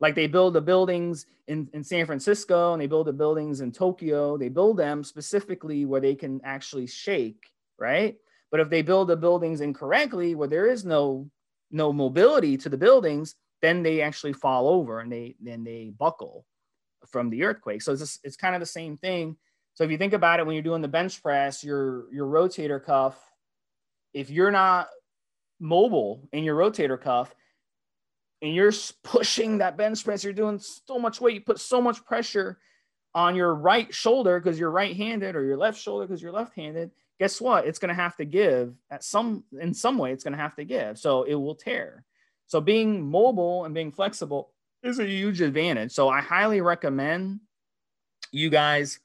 [0.00, 3.72] like they build the buildings in, in San Francisco and they build the buildings in
[3.72, 8.16] Tokyo, they build them specifically where they can actually shake, right?
[8.50, 11.30] But if they build the buildings incorrectly, where there is no
[11.70, 16.44] no mobility to the buildings, then they actually fall over and they then they buckle
[17.06, 17.82] from the earthquake.
[17.82, 19.36] So it's just, it's kind of the same thing.
[19.74, 22.82] So if you think about it, when you're doing the bench press, your your rotator
[22.82, 23.16] cuff,
[24.12, 24.88] if you're not
[25.60, 27.34] mobile in your rotator cuff,
[28.42, 32.04] and you're pushing that bench press, you're doing so much weight, you put so much
[32.04, 32.58] pressure
[33.14, 36.90] on your right shoulder because you're right-handed or your left shoulder because you're left-handed.
[37.18, 37.66] Guess what?
[37.66, 40.12] It's going to have to give at some in some way.
[40.12, 42.04] It's going to have to give, so it will tear.
[42.48, 44.50] So being mobile and being flexible
[44.82, 45.92] is a huge advantage.
[45.92, 47.40] So I highly recommend
[48.32, 48.98] you guys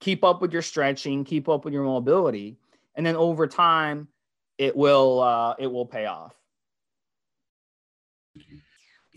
[0.00, 2.56] keep up with your stretching, keep up with your mobility,
[2.94, 4.08] and then over time,
[4.56, 6.34] it will uh, it will pay off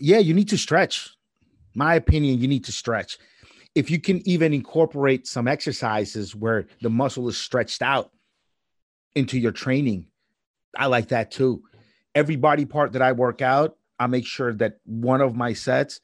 [0.02, 1.14] yeah, you need to stretch.
[1.74, 3.18] My opinion, you need to stretch.
[3.74, 8.10] If you can even incorporate some exercises where the muscle is stretched out
[9.14, 10.08] into your training,
[10.76, 11.62] I like that too.
[12.14, 16.00] Every body part that I work out, I make sure that one of my sets,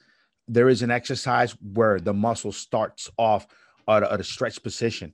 [0.46, 3.46] there is an exercise where the muscle starts off
[3.88, 5.12] at a, at a stretch position.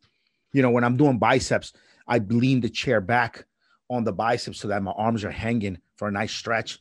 [0.53, 1.73] You know, when I'm doing biceps,
[2.07, 3.47] I lean the chair back
[3.91, 6.79] on the biceps so that my arms are hanging for a nice stretch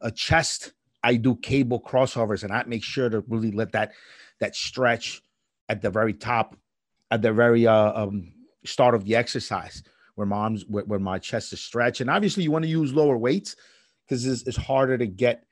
[0.00, 3.92] a chest, I do cable crossovers and I make sure to really let that
[4.40, 5.22] that stretch
[5.68, 6.56] at the very top,
[7.10, 8.32] at the very uh, um,
[8.64, 9.82] start of the exercise,
[10.20, 12.02] where my arms, where, where my chest is stretched.
[12.02, 13.56] And obviously, you want to use lower weights
[14.04, 15.44] because it's, it's harder to get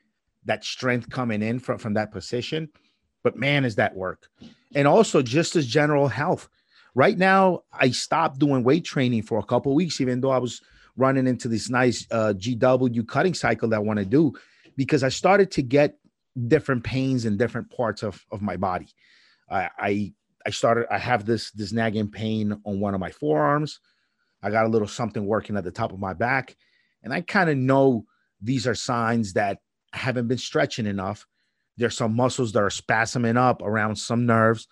[0.45, 2.69] that strength coming in from, from that position.
[3.23, 4.29] But man, is that work.
[4.75, 6.47] And also, just as general health.
[6.93, 10.61] Right now, I stopped doing weight training for a couple weeks, even though I was
[10.95, 14.33] running into this nice uh, GW cutting cycle that I want to do
[14.77, 15.97] because I started to get
[16.47, 18.87] different pains in different parts of, of my body.
[19.49, 20.13] I, I
[20.45, 23.79] I started I have this this nagging pain on one of my forearms.
[24.41, 26.55] I got a little something working at the top of my back,
[27.03, 28.05] and I kind of know
[28.41, 29.59] these are signs that
[29.93, 31.25] I haven't been stretching enough.
[31.77, 34.67] There's some muscles that are spasming up around some nerves.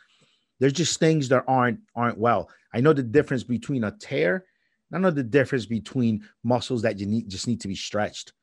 [0.59, 2.49] There's just things that aren't aren't well.
[2.73, 4.45] I know the difference between a tear
[4.93, 8.33] I know the difference between muscles that you need just need to be stretched.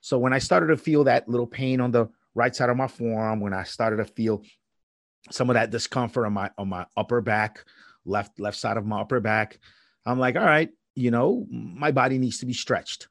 [0.00, 2.88] So when I started to feel that little pain on the right side of my
[2.88, 4.42] forearm, when I started to feel
[5.30, 7.64] some of that discomfort on my on my upper back,
[8.04, 9.58] left left side of my upper back.
[10.06, 13.08] I'm like, all right, you know, my body needs to be stretched.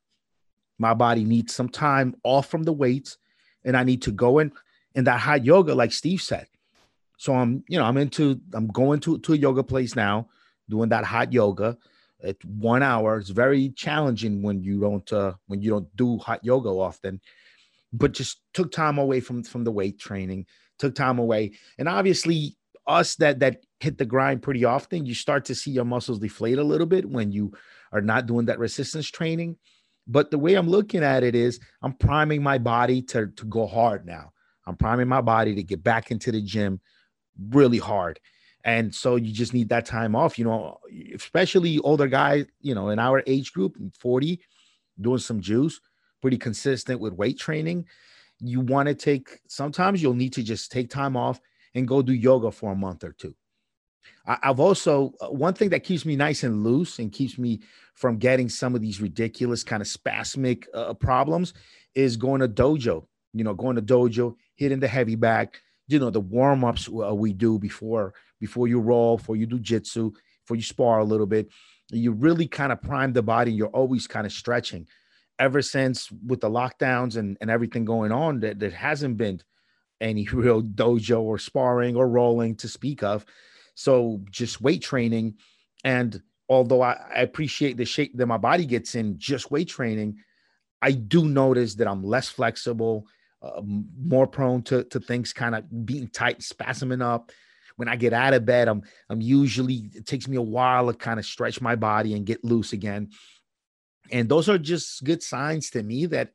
[0.80, 3.18] My body needs some time off from the weights,
[3.64, 4.52] and I need to go in
[4.96, 6.48] in that hot yoga, like Steve said.
[7.18, 10.30] So I'm, you know, I'm into, I'm going to to a yoga place now,
[10.70, 11.78] doing that hot yoga
[12.24, 13.18] at one hour.
[13.18, 17.22] It's very challenging when you don't uh, when you don't do hot yoga often,
[17.92, 20.46] but just took time away from from the weight training,
[20.80, 22.58] took time away, and obviously
[22.88, 26.58] us that that hit the grind pretty often, you start to see your muscles deflate
[26.58, 27.54] a little bit when you
[27.92, 29.58] are not doing that resistance training.
[30.08, 33.68] But the way I'm looking at it is I'm priming my body to, to go
[33.68, 34.32] hard now.
[34.66, 36.82] I'm priming my body to get back into the gym
[37.50, 38.20] really hard.
[38.66, 40.80] And so you just need that time off, you know,
[41.14, 44.40] especially older guys, you know, in our age group, 40,
[45.02, 45.82] doing some juice,
[46.22, 47.86] pretty consistent with weight training.
[48.40, 51.42] You want to take sometimes you'll need to just take time off
[51.76, 53.36] and go do yoga for a month or two.
[54.26, 57.62] I've also uh, one thing that keeps me nice and loose and keeps me
[57.94, 61.54] from getting some of these ridiculous kind of spasmic uh, problems
[61.96, 63.06] is going to dojo.
[63.34, 65.62] You know, going to dojo, hitting the heavy back.
[65.88, 69.60] You know, the warm ups uh, we do before before you roll, before you do
[69.60, 70.12] jitsu,
[70.44, 71.50] before you spar a little bit.
[71.92, 73.52] You really kind of prime the body.
[73.52, 74.88] You're always kind of stretching.
[75.40, 79.42] Ever since with the lockdowns and, and everything going on, that there hasn't been
[80.04, 83.26] any real dojo or sparring or rolling to speak of.
[83.76, 85.36] So just weight training.
[85.84, 90.18] And although I, I appreciate the shape that my body gets in just weight training,
[90.82, 93.08] I do notice that I'm less flexible,
[93.42, 97.32] uh, more prone to, to things kind of being tight, spasming up.
[97.76, 100.94] When I get out of bed, I'm I'm usually it takes me a while to
[100.94, 103.10] kind of stretch my body and get loose again.
[104.12, 106.34] And those are just good signs to me that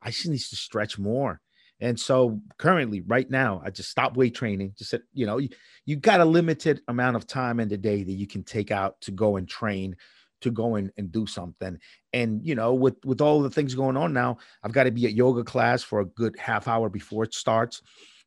[0.00, 1.40] I just need to stretch more.
[1.80, 4.74] And so currently, right now, I just stopped weight training.
[4.76, 5.48] Just said, you know, you,
[5.86, 9.00] you got a limited amount of time in the day that you can take out
[9.02, 9.96] to go and train,
[10.40, 11.78] to go and, and do something.
[12.12, 15.06] And you know, with with all the things going on now, I've got to be
[15.06, 17.80] at yoga class for a good half hour before it starts.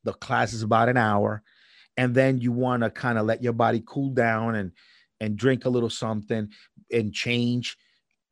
[0.04, 1.42] The class is about an hour.
[1.98, 4.72] And then you want to kind of let your body cool down and
[5.20, 6.48] and drink a little something
[6.90, 7.76] and change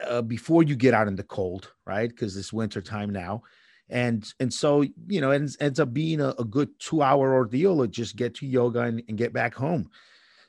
[0.05, 2.09] uh, before you get out in the cold, right?
[2.09, 3.43] Because it's winter time now
[3.91, 7.81] and and so you know it ends up being a, a good two hour ordeal
[7.81, 9.91] to just get to yoga and, and, get back home.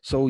[0.02, 0.30] So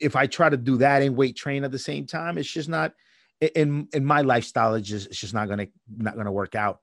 [0.00, 2.68] if i try to do that and weight train at the same time it's just
[2.68, 2.92] not
[3.40, 5.66] in in my lifestyle it's just it's just not gonna
[5.96, 6.80] not gonna work out.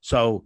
[0.00, 0.44] So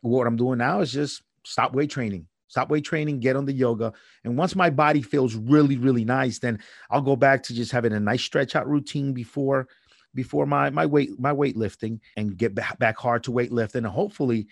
[0.00, 2.26] what i'm doing now is just stop weight training.
[2.48, 3.92] Stop weight training get on the yoga.
[4.24, 6.58] And once my body feels really really nice then
[6.90, 9.68] i'll go back to just having a nice stretch out routine before
[10.16, 13.76] before my my weight my weightlifting and get back, back hard to weightlifting.
[13.76, 14.48] And hopefully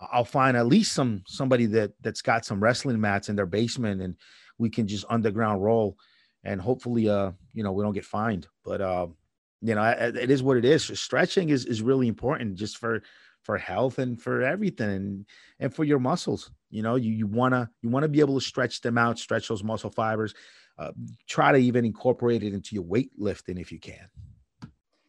[0.00, 4.00] I'll find at least some somebody that that's got some wrestling mats in their basement
[4.00, 4.14] and
[4.56, 5.96] we can just underground roll
[6.44, 8.46] and hopefully uh you know we don't get fined.
[8.64, 9.08] But uh
[9.60, 10.84] you know it is what it is.
[10.98, 13.02] Stretching is is really important just for
[13.42, 15.26] for health and for everything and,
[15.58, 16.50] and for your muscles.
[16.70, 19.18] You know you, you want to you want to be able to stretch them out
[19.18, 20.34] stretch those muscle fibers
[20.78, 20.92] uh,
[21.26, 24.06] try to even incorporate it into your weightlifting if you can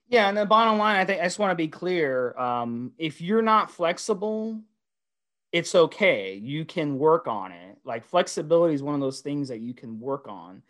[0.10, 2.38] yeah, and the bottom line, I think I just want to be clear.
[2.38, 4.60] Um, if you're not flexible,
[5.52, 6.34] it's okay.
[6.34, 7.78] You can work on it.
[7.86, 10.64] Like flexibility is one of those things that you can work on.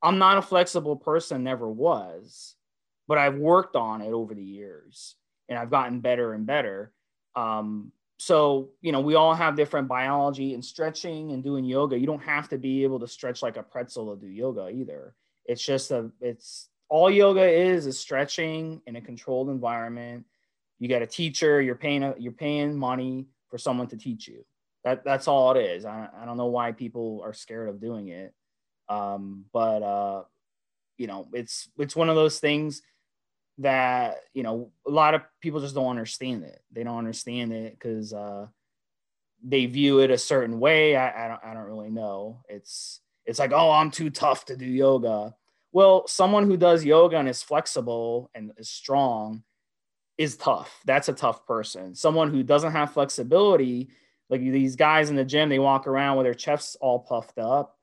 [0.00, 2.54] I'm not a flexible person, never was,
[3.08, 5.16] but I've worked on it over the years
[5.48, 6.92] and I've gotten better and better.
[7.34, 11.98] Um, so, you know, we all have different biology and stretching and doing yoga.
[11.98, 15.14] You don't have to be able to stretch like a pretzel to do yoga either.
[15.46, 20.24] It's just a, it's all yoga is is stretching in a controlled environment.
[20.78, 21.60] You got a teacher.
[21.60, 24.44] You're paying a, you're paying money for someone to teach you.
[24.84, 25.84] That that's all it is.
[25.84, 28.34] I, I don't know why people are scared of doing it,
[28.88, 30.24] um, but uh,
[30.98, 32.82] you know it's it's one of those things
[33.58, 36.60] that you know a lot of people just don't understand it.
[36.70, 38.46] They don't understand it because uh,
[39.42, 40.96] they view it a certain way.
[40.96, 42.42] I, I don't I don't really know.
[42.48, 45.34] It's it's like oh I'm too tough to do yoga
[45.74, 49.42] well, someone who does yoga and is flexible and is strong
[50.16, 50.80] is tough.
[50.86, 51.96] That's a tough person.
[51.96, 53.90] Someone who doesn't have flexibility,
[54.30, 57.76] like these guys in the gym, they walk around with their chests all puffed up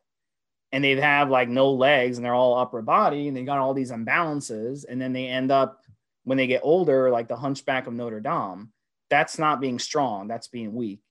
[0.72, 3.74] and they have like no legs and they're all upper body and they got all
[3.74, 4.86] these imbalances.
[4.88, 5.82] And then they end up,
[6.24, 8.72] when they get older, like the hunchback of Notre Dame.
[9.10, 11.02] That's not being strong, that's being weak.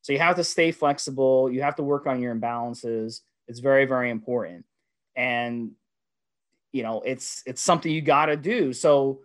[0.00, 1.50] So you have to stay flexible.
[1.50, 3.20] You have to work on your imbalances.
[3.46, 4.64] It's very, very important.
[5.14, 5.72] And
[6.72, 9.20] you know it's it's something you got to do so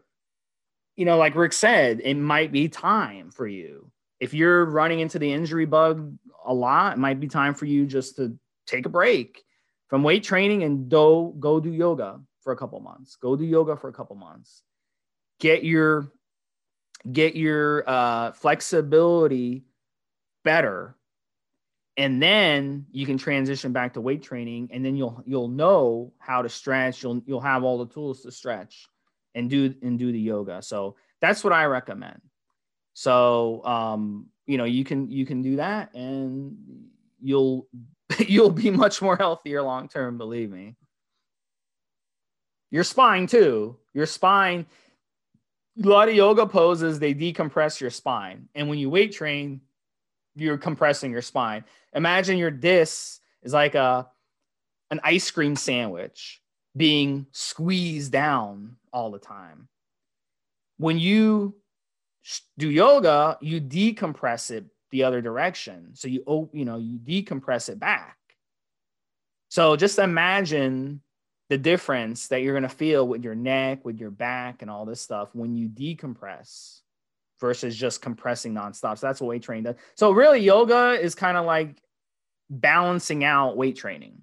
[0.96, 5.20] you know like rick said it might be time for you if you're running into
[5.20, 8.90] the injury bug a lot it might be time for you just to take a
[8.90, 9.44] break
[9.88, 13.18] from weight training and do go do yoga for a couple months.
[13.18, 14.62] Go do yoga for a couple months.
[15.40, 16.08] Get your
[17.12, 19.66] get your uh, flexibility
[20.44, 20.96] better
[21.98, 26.42] and then you can transition back to weight training and then you'll you'll know how
[26.42, 27.04] to stretch.
[27.04, 28.88] You'll you'll have all the tools to stretch
[29.34, 30.62] and do and do the yoga.
[30.62, 32.22] So that's what i recommend.
[32.94, 36.58] So um you know you can you can do that and
[37.22, 37.68] you'll
[38.28, 40.76] you'll be much more healthier long term believe me.
[42.72, 43.78] Your spine too.
[43.94, 44.66] Your spine
[45.82, 48.50] a lot of yoga poses they decompress your spine.
[48.54, 49.62] And when you weight train
[50.36, 51.64] you're compressing your spine.
[51.96, 54.08] Imagine your disc is like a
[54.92, 56.42] an ice cream sandwich
[56.78, 59.68] being squeezed down all the time.
[60.78, 61.56] When you
[62.58, 65.96] do yoga, you decompress it the other direction.
[65.96, 68.18] So you you know, you decompress it back.
[69.50, 71.02] So just imagine
[71.50, 74.86] the difference that you're going to feel with your neck, with your back and all
[74.86, 76.82] this stuff when you decompress
[77.40, 78.98] versus just compressing nonstop.
[78.98, 79.76] So that's what weight training does.
[79.96, 81.78] So really, yoga is kind of like
[82.50, 84.22] balancing out weight training,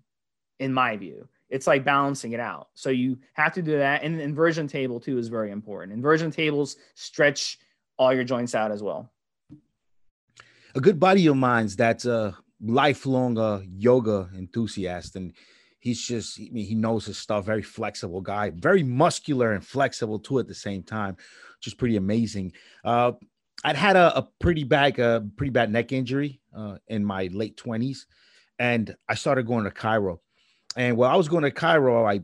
[0.58, 1.28] in my view.
[1.48, 2.68] It's like balancing it out.
[2.74, 4.02] So you have to do that.
[4.02, 5.92] And inversion table too is very important.
[5.92, 7.58] Inversion tables stretch
[7.98, 9.10] all your joints out as well.
[10.74, 15.34] A good buddy of mine's that's a lifelong uh, yoga enthusiast, and
[15.78, 17.44] he's just I mean, he knows his stuff.
[17.44, 21.16] Very flexible guy, very muscular and flexible too at the same time
[21.62, 22.52] which is pretty amazing.
[22.82, 23.12] Uh,
[23.64, 27.56] I'd had a, a pretty bad, uh, pretty bad neck injury uh, in my late
[27.56, 28.06] twenties,
[28.58, 30.18] and I started going to chiro.
[30.76, 32.22] And while I was going to chiro, I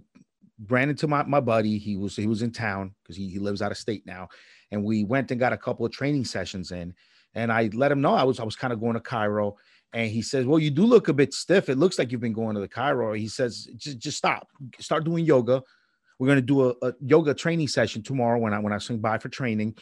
[0.68, 1.78] ran into my, my buddy.
[1.78, 4.28] He was he was in town because he, he lives out of state now,
[4.70, 6.94] and we went and got a couple of training sessions in.
[7.34, 9.54] And I let him know I was I was kind of going to chiro,
[9.92, 11.68] and he says, "Well, you do look a bit stiff.
[11.68, 14.48] It looks like you've been going to the chiro." He says, "Just just stop.
[14.80, 15.62] Start doing yoga.
[16.18, 18.98] We're going to do a, a, yoga training session tomorrow when I when I swing
[18.98, 19.76] by for training,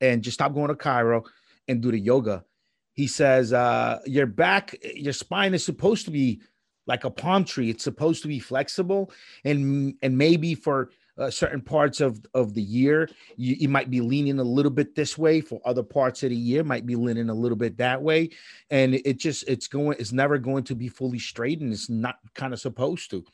[0.00, 1.24] and just stop going to chiro
[1.68, 2.44] and do the yoga.
[2.92, 6.40] He says uh, your back, your spine is supposed to be
[6.86, 7.70] like a palm tree.
[7.70, 9.10] It's supposed to be flexible,
[9.44, 14.00] and and maybe for uh, certain parts of of the year, you, you, might be
[14.00, 15.40] leaning a little bit this way.
[15.40, 18.30] For other parts of the year, might be leaning a little bit that way,
[18.70, 19.96] and it just it's going.
[19.98, 23.24] It's never going to be fully straight, and it's not kind of supposed to.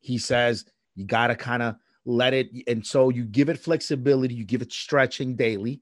[0.00, 0.64] He says
[0.94, 1.76] you got to kind of
[2.10, 2.50] let it.
[2.66, 5.80] And so you give it flexibility, you give it stretching daily.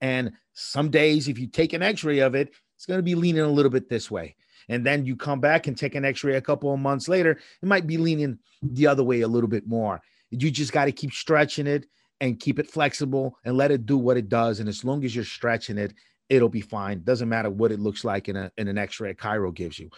[0.00, 3.14] And some days, if you take an x ray of it, it's going to be
[3.14, 4.36] leaning a little bit this way.
[4.68, 7.32] And then you come back and take an x ray a couple of months later,
[7.32, 10.00] it might be leaning the other way a little bit more.
[10.30, 11.86] You just got to keep stretching it
[12.20, 14.60] and keep it flexible and let it do what it does.
[14.60, 15.94] And as long as you're stretching it,
[16.28, 17.02] it'll be fine.
[17.02, 19.90] Doesn't matter what it looks like in, a, in an x ray chiro gives you.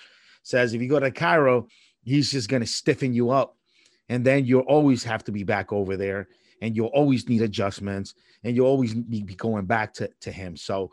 [0.43, 1.67] Says if you go to chiro,
[2.05, 3.57] he's just going to stiffen you up
[4.09, 6.29] and then you'll always have to be back over there
[6.63, 10.57] and you'll always need adjustments and you'll always be going back to, to him.
[10.57, 10.91] So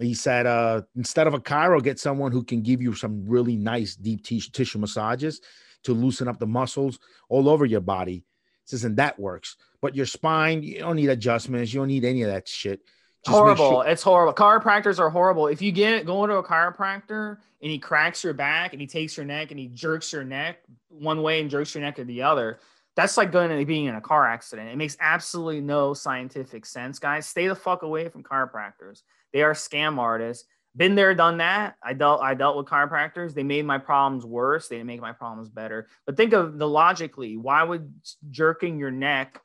[0.00, 3.56] he said uh, instead of a chiro get someone who can give you some really
[3.56, 5.40] nice deep t- tissue massages
[5.84, 6.98] to loosen up the muscles
[7.28, 8.24] all over your body.
[8.64, 9.56] Says and that works.
[9.82, 11.72] But your spine you don't need adjustments.
[11.72, 12.80] You don't need any of that shit
[13.24, 13.82] just horrible.
[13.82, 13.86] Sure.
[13.86, 14.34] It's horrible.
[14.34, 15.46] Chiropractors are horrible.
[15.46, 19.16] If you get going to a chiropractor and he cracks your back and he takes
[19.16, 20.58] your neck and he jerks your neck
[20.88, 22.60] one way and jerks your neck to the other,
[22.96, 24.68] that's like going to being in a car accident.
[24.68, 27.26] It makes absolutely no scientific sense, guys.
[27.26, 29.02] Stay the fuck away from chiropractors.
[29.32, 30.46] They are scam artists.
[30.76, 31.76] Been there, done that.
[31.84, 33.32] I dealt I dealt with chiropractors.
[33.32, 34.66] They made my problems worse.
[34.66, 35.86] They didn't make my problems better.
[36.04, 37.92] But think of the logically, why would
[38.30, 39.40] jerking your neck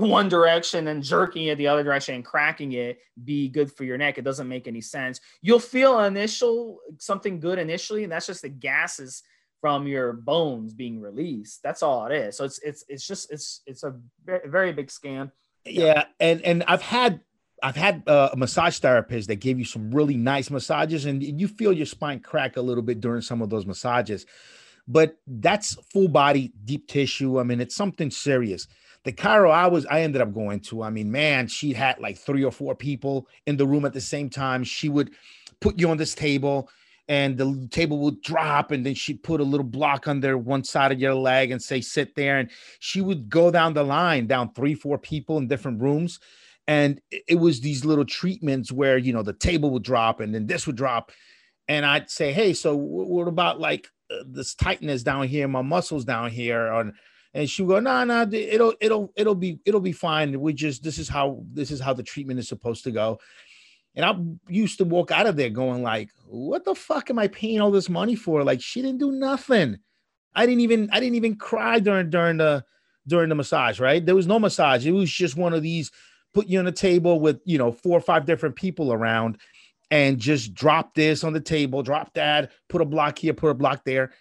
[0.00, 3.98] one direction and jerking it the other direction and cracking it be good for your
[3.98, 4.18] neck.
[4.18, 5.20] It doesn't make any sense.
[5.42, 9.22] You'll feel initial something good initially, and that's just the gases
[9.60, 11.62] from your bones being released.
[11.62, 12.36] That's all it is.
[12.36, 13.94] So it's it's it's just it's it's a
[14.24, 15.30] very, very big scam.
[15.66, 17.20] Yeah, and and I've had
[17.62, 21.46] I've had uh, a massage therapist that gave you some really nice massages, and you
[21.46, 24.24] feel your spine crack a little bit during some of those massages.
[24.88, 27.38] But that's full body deep tissue.
[27.38, 28.66] I mean, it's something serious
[29.04, 32.18] the chiro I was I ended up going to, I mean, man, she had like
[32.18, 34.62] three or four people in the room at the same time.
[34.64, 35.12] She would
[35.60, 36.68] put you on this table
[37.08, 40.92] and the table would drop and then she'd put a little block under one side
[40.92, 42.38] of your leg and say sit there.
[42.38, 46.20] And she would go down the line down three four people in different rooms.
[46.68, 50.46] And it was these little treatments where you know the table would drop and then
[50.46, 51.10] this would drop.
[51.68, 56.04] And i'd say hey so what about like uh, this tightness down here my muscles
[56.04, 56.94] down here on
[57.32, 60.40] and she go, no, nah, no, nah, it'll it'll it'll be it'll be fine.
[60.40, 63.20] We just this is how this is how the treatment is supposed to go.
[63.94, 64.14] And I
[64.52, 67.70] used to walk out of there going like, what the fuck am I paying all
[67.70, 68.44] this money for?
[68.44, 69.78] Like she didn't do nothing.
[70.34, 72.64] I didn't even I didn't even cry during during the
[73.06, 74.04] during the massage, right?
[74.04, 74.86] There was no massage.
[74.86, 75.90] It was just one of these
[76.32, 79.38] put you on a table with, you know, four or five different people around
[79.90, 83.54] and just drop this on the table, drop that, put a block here, put a
[83.54, 84.12] block there.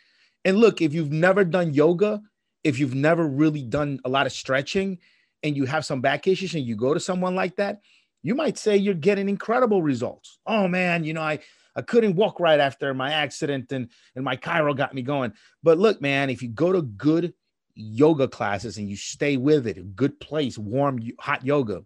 [0.44, 2.22] And look, if you've never done yoga,
[2.64, 5.00] if you've never really done a lot of stretching
[5.44, 7.82] and you have some back issues and you go to someone like that,
[8.22, 10.40] you might say you're getting incredible results.
[10.46, 11.40] Oh man, you know, I
[11.76, 15.34] I couldn't walk right after my accident and and my chiro got me going.
[15.64, 17.34] But look, man, if you go to good
[17.76, 21.84] yoga classes and you stay with it, a good place, warm hot yoga,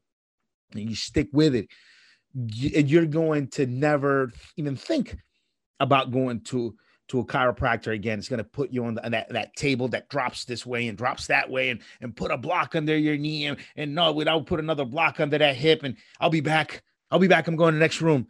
[0.72, 1.70] and you stick with it,
[2.34, 5.18] you're going to never even think
[5.80, 6.76] about going to
[7.10, 8.20] to a chiropractor again.
[8.20, 10.88] It's going to put you on, the, on, that, that table that drops this way
[10.88, 14.12] and drops that way and, and put a block under your knee and, and no,
[14.12, 16.84] without put another block under that hip and I'll be back.
[17.12, 17.48] I'll be back.
[17.48, 18.28] I'm going to the next room.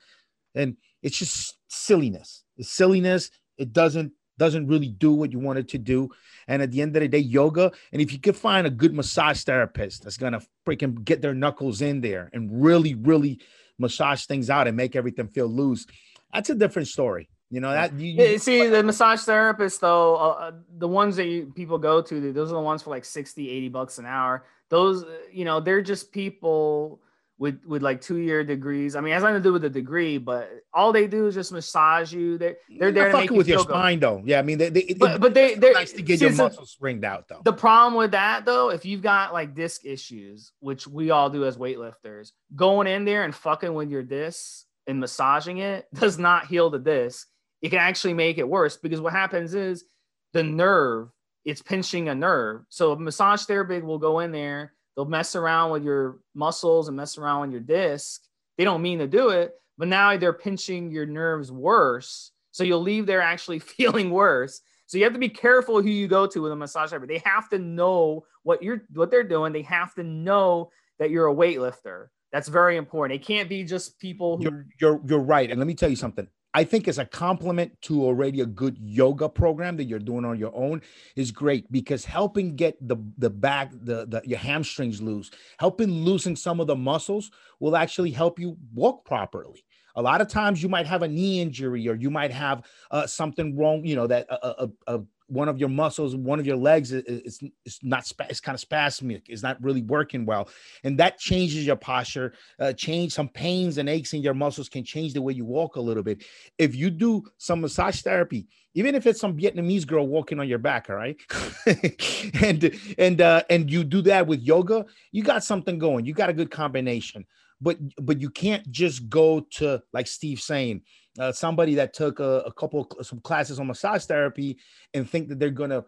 [0.56, 2.44] And it's just silliness.
[2.58, 3.30] It's silliness.
[3.58, 6.10] It doesn't doesn't really do what you want it to do.
[6.48, 7.72] And at the end of the day, yoga.
[7.92, 11.82] And if you could find a good massage therapist that's gonna freaking get their knuckles
[11.82, 13.40] in there and really, really
[13.78, 15.86] massage things out and make everything feel loose,
[16.34, 17.30] that's a different story.
[17.54, 21.28] You know that you, you see the massage therapist though, uh, uh, the ones that
[21.28, 24.44] you, people go to, those are the ones for like 60, 80 bucks an hour.
[24.70, 27.00] Those, you know, they're just people
[27.38, 28.96] with with like two year degrees.
[28.96, 31.36] I mean, it has nothing to do with the degree, but all they do is
[31.36, 32.40] just massage you.
[32.40, 34.24] They they're there to make with your spine, though.
[34.26, 36.72] Yeah, I mean, they, they but, but they they're nice to get see, your muscles
[36.72, 37.42] springed out, though.
[37.44, 41.46] The problem with that, though, if you've got like disc issues, which we all do
[41.46, 46.48] as weightlifters, going in there and fucking with your disc and massaging it does not
[46.48, 47.28] heal the disc.
[47.64, 49.86] It can actually make it worse because what happens is
[50.34, 51.10] the nerve
[51.46, 52.62] it's pinching a nerve.
[52.70, 56.98] So a massage therapist will go in there They'll mess around with your muscles and
[56.98, 58.22] mess around with your disc.
[58.58, 62.32] They don't mean to do it, but now they're pinching your nerves worse.
[62.52, 64.62] So you'll leave there actually feeling worse.
[64.86, 67.10] So you have to be careful who you go to with a massage therapist.
[67.10, 69.54] They have to know what you're what they're doing.
[69.54, 72.10] They have to know that you're a weightlifter.
[72.32, 73.20] That's very important.
[73.20, 75.50] It can't be just people who you're you're, you're right.
[75.50, 76.28] And let me tell you something.
[76.54, 80.38] I think as a complement to already a good yoga program that you're doing on
[80.38, 80.82] your own
[81.16, 86.36] is great because helping get the the back the, the your hamstrings loose, helping loosen
[86.36, 89.64] some of the muscles will actually help you walk properly.
[89.96, 93.06] A lot of times you might have a knee injury or you might have uh,
[93.06, 96.58] something wrong, you know, that a, a, a one of your muscles, one of your
[96.58, 100.50] legs is, is, is not, it's kind of spasmic, it's not really working well.
[100.84, 104.84] And that changes your posture, uh, change some pains and aches in your muscles can
[104.84, 106.24] change the way you walk a little bit.
[106.58, 110.58] If you do some massage therapy, even if it's some Vietnamese girl walking on your
[110.58, 111.18] back, all right,
[112.42, 116.06] and and uh, and you do that with yoga, you got something going.
[116.06, 117.26] You got a good combination.
[117.62, 120.82] But but you can't just go to like Steve saying,
[121.20, 124.58] uh, somebody that took a, a couple some classes on massage therapy
[124.94, 125.84] and think that they're going to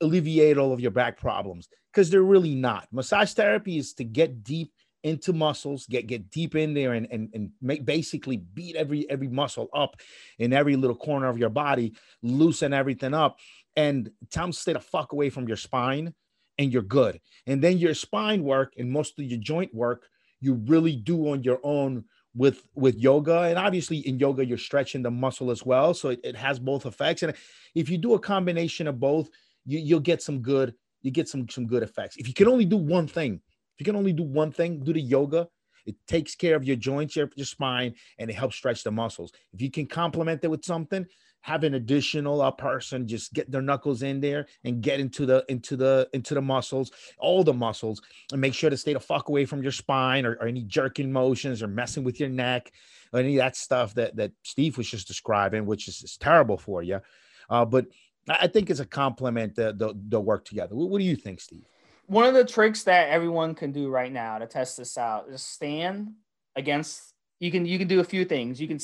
[0.00, 2.88] alleviate all of your back problems because they're really not.
[2.92, 4.72] Massage therapy is to get deep
[5.02, 9.28] into muscles, get get deep in there and and, and make basically beat every every
[9.28, 9.96] muscle up
[10.38, 13.38] in every little corner of your body, loosen everything up,
[13.76, 16.12] and tell them stay the fuck away from your spine,
[16.58, 17.20] and you're good.
[17.46, 20.06] And then your spine work and most of your joint work
[20.40, 22.04] you really do on your own
[22.34, 26.20] with with yoga and obviously in yoga you're stretching the muscle as well so it,
[26.22, 27.34] it has both effects and
[27.74, 29.28] if you do a combination of both
[29.66, 32.16] you, you'll get some good you get some some good effects.
[32.16, 33.40] If you can only do one thing
[33.74, 35.48] if you can only do one thing do the yoga
[35.86, 39.32] it takes care of your joints your, your spine and it helps stretch the muscles.
[39.52, 41.06] If you can complement it with something
[41.42, 45.44] have an additional uh, person just get their knuckles in there and get into the
[45.48, 48.00] into the into the muscles all the muscles
[48.32, 51.10] and make sure to stay the fuck away from your spine or, or any jerking
[51.10, 52.70] motions or messing with your neck
[53.12, 56.58] or any of that stuff that that steve was just describing which is, is terrible
[56.58, 57.00] for you
[57.48, 57.86] uh, but
[58.28, 60.74] i think it's a compliment that they'll, work together.
[60.74, 61.64] What, what do you think steve?
[62.06, 65.42] One of the tricks that everyone can do right now to test this out is
[65.42, 66.12] stand
[66.56, 68.60] against you can you can do a few things.
[68.60, 68.78] You can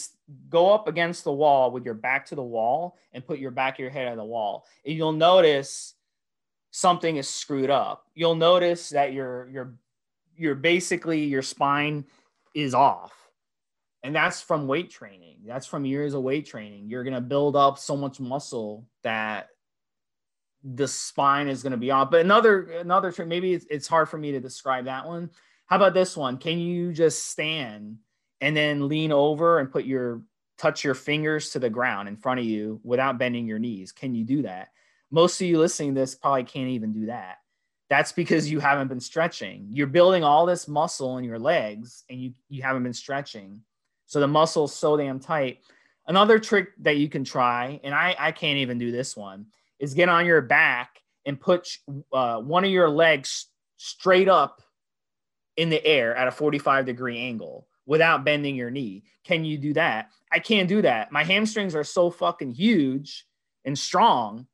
[0.48, 3.74] go up against the wall with your back to the wall and put your back
[3.74, 4.66] of your head on the wall.
[4.84, 5.94] And you'll notice
[6.70, 8.06] something is screwed up.
[8.14, 9.74] You'll notice that your your
[10.36, 12.06] your basically your spine
[12.54, 13.12] is off.
[14.02, 15.38] And that's from weight training.
[15.44, 16.88] That's from years of weight training.
[16.88, 19.48] You're going to build up so much muscle that
[20.62, 22.10] the spine is going to be off.
[22.10, 25.30] But another another trick maybe it's, it's hard for me to describe that one.
[25.66, 26.38] How about this one?
[26.38, 27.98] Can you just stand
[28.40, 30.22] and then lean over and put your
[30.58, 33.92] touch your fingers to the ground in front of you without bending your knees.
[33.92, 34.68] Can you do that?
[35.10, 37.38] Most of you listening to this probably can't even do that.
[37.88, 39.68] That's because you haven't been stretching.
[39.70, 43.62] You're building all this muscle in your legs and you, you haven't been stretching.
[44.06, 45.60] So the muscle's so damn tight.
[46.08, 49.46] Another trick that you can try, and I, I can't even do this one,
[49.78, 51.68] is get on your back and put
[52.12, 54.62] uh, one of your legs straight up
[55.56, 59.04] in the air at a 45 degree angle without bending your knee.
[59.24, 60.10] Can you do that?
[60.30, 61.12] I can't do that.
[61.12, 63.26] My hamstrings are so fucking huge
[63.64, 64.46] and strong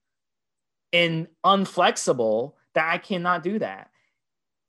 [0.93, 3.91] and unflexible that I cannot do that.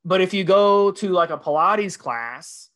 [0.06, 2.70] But if you go to like a Pilates class,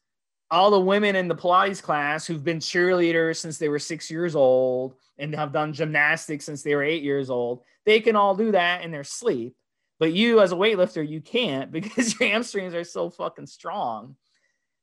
[0.49, 4.35] all the women in the Pilates class who've been cheerleaders since they were six years
[4.35, 8.51] old and have done gymnastics since they were eight years old, they can all do
[8.51, 9.55] that in their sleep.
[9.99, 14.15] But you, as a weightlifter, you can't because your hamstrings are so fucking strong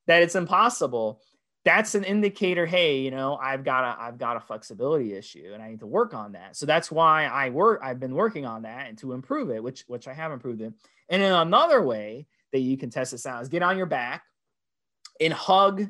[0.06, 1.20] that it's impossible.
[1.64, 2.66] That's an indicator.
[2.66, 5.86] Hey, you know, I've got a I've got a flexibility issue, and I need to
[5.86, 6.56] work on that.
[6.56, 7.80] So that's why I work.
[7.82, 10.74] I've been working on that and to improve it, which which I have improved it.
[11.08, 14.22] And then another way that you can test this out is get on your back
[15.20, 15.86] and hug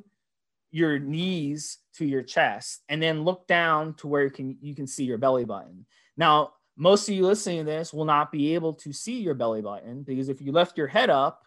[0.70, 4.86] your knees to your chest and then look down to where you can you can
[4.86, 5.86] see your belly button.
[6.16, 9.62] Now, most of you listening to this will not be able to see your belly
[9.62, 11.44] button because if you lift your head up,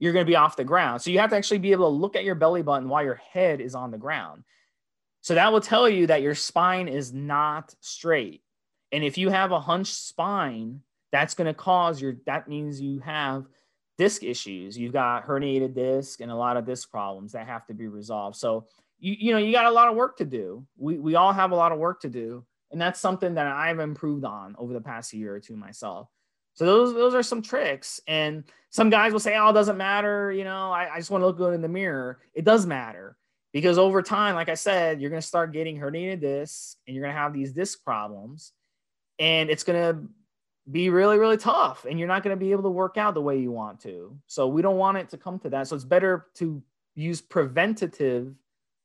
[0.00, 1.00] you're going to be off the ground.
[1.00, 3.20] So you have to actually be able to look at your belly button while your
[3.32, 4.42] head is on the ground.
[5.20, 8.42] So that will tell you that your spine is not straight.
[8.90, 10.80] And if you have a hunched spine,
[11.12, 13.46] that's going to cause your that means you have
[13.98, 14.78] disc issues.
[14.78, 18.36] You've got herniated disc and a lot of disc problems that have to be resolved.
[18.36, 18.66] So
[18.98, 20.66] you you know you got a lot of work to do.
[20.78, 23.80] We we all have a lot of work to do, and that's something that I've
[23.80, 26.08] improved on over the past year or two myself.
[26.60, 28.02] So those those are some tricks.
[28.06, 31.22] And some guys will say, "Oh, it doesn't matter." You know, I, I just want
[31.22, 32.18] to look good in the mirror.
[32.34, 33.16] It does matter
[33.50, 37.02] because over time, like I said, you're going to start getting herniated discs, and you're
[37.02, 38.52] going to have these disc problems,
[39.18, 40.02] and it's going to
[40.70, 43.20] be really really tough and you're not going to be able to work out the
[43.20, 45.86] way you want to so we don't want it to come to that so it's
[45.86, 46.62] better to
[46.94, 48.36] use preventative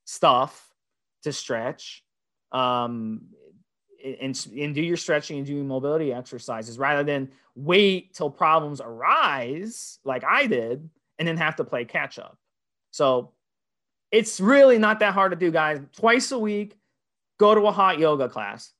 [0.05, 0.73] stuff
[1.21, 2.03] to stretch
[2.53, 3.21] um,
[4.05, 9.99] and, and do your stretching and doing mobility exercises rather than wait till problems arise
[10.03, 10.89] like i did
[11.19, 12.37] and then have to play catch up
[12.91, 13.31] so
[14.11, 16.77] it's really not that hard to do guys twice a week
[17.39, 18.73] go to a hot yoga class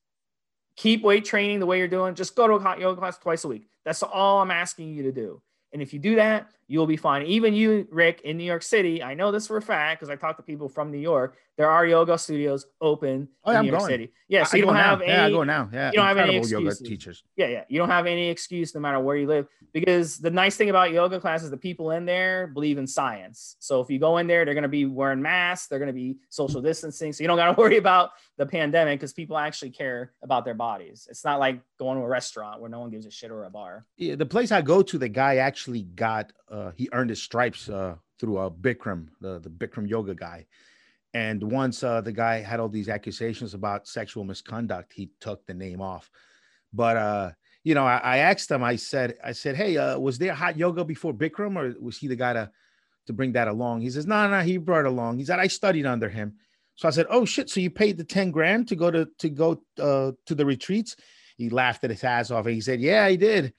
[0.76, 2.16] keep weight training the way you're doing.
[2.16, 3.68] Just go to a hot yoga class twice a week.
[3.84, 5.42] That's all I'm asking you to do.
[5.74, 7.24] And if you do that, you'll be fine.
[7.26, 10.16] Even you, Rick, in New York City, I know this for a fact because I
[10.16, 11.38] talk to people from New York.
[11.58, 13.92] There are yoga studios open oh, yeah, in New York going.
[13.92, 14.12] City.
[14.28, 15.06] Yeah, so I you don't have now.
[15.06, 15.14] any.
[15.14, 15.70] Yeah, I go now.
[15.72, 16.82] Yeah, you don't have any excuses.
[16.82, 17.24] yoga teachers.
[17.38, 17.64] Yeah, yeah.
[17.70, 20.92] You don't have any excuse no matter where you live because the nice thing about
[20.92, 23.56] yoga classes, is the people in there believe in science.
[23.60, 25.68] So if you go in there, they're going to be wearing masks.
[25.68, 27.14] They're going to be social distancing.
[27.14, 30.54] So you don't got to worry about the pandemic because people actually care about their
[30.54, 31.08] bodies.
[31.10, 33.50] It's not like going to a restaurant where no one gives a shit or a
[33.50, 33.86] bar.
[33.98, 37.70] Yeah, the place I go to, the guy actually got uh, he earned his stripes
[37.70, 40.46] uh, through a Bikram, the the Bikram yoga guy.
[41.16, 45.54] And once uh, the guy had all these accusations about sexual misconduct, he took the
[45.54, 46.12] name off.
[46.74, 47.32] But uh,
[47.64, 48.62] you know, I, I asked him.
[48.62, 52.10] I said, I said, hey, uh, was there hot yoga before Bikram, or was he
[52.10, 52.52] the guy to
[53.08, 53.80] to bring that along?
[53.80, 55.18] He says, no, no, he brought along.
[55.18, 56.34] He said, I studied under him.
[56.76, 59.30] So I said, oh shit, so you paid the ten grand to go to to
[59.30, 60.98] go uh, to the retreats?
[61.38, 63.54] He laughed at his ass off, he said, yeah, I did.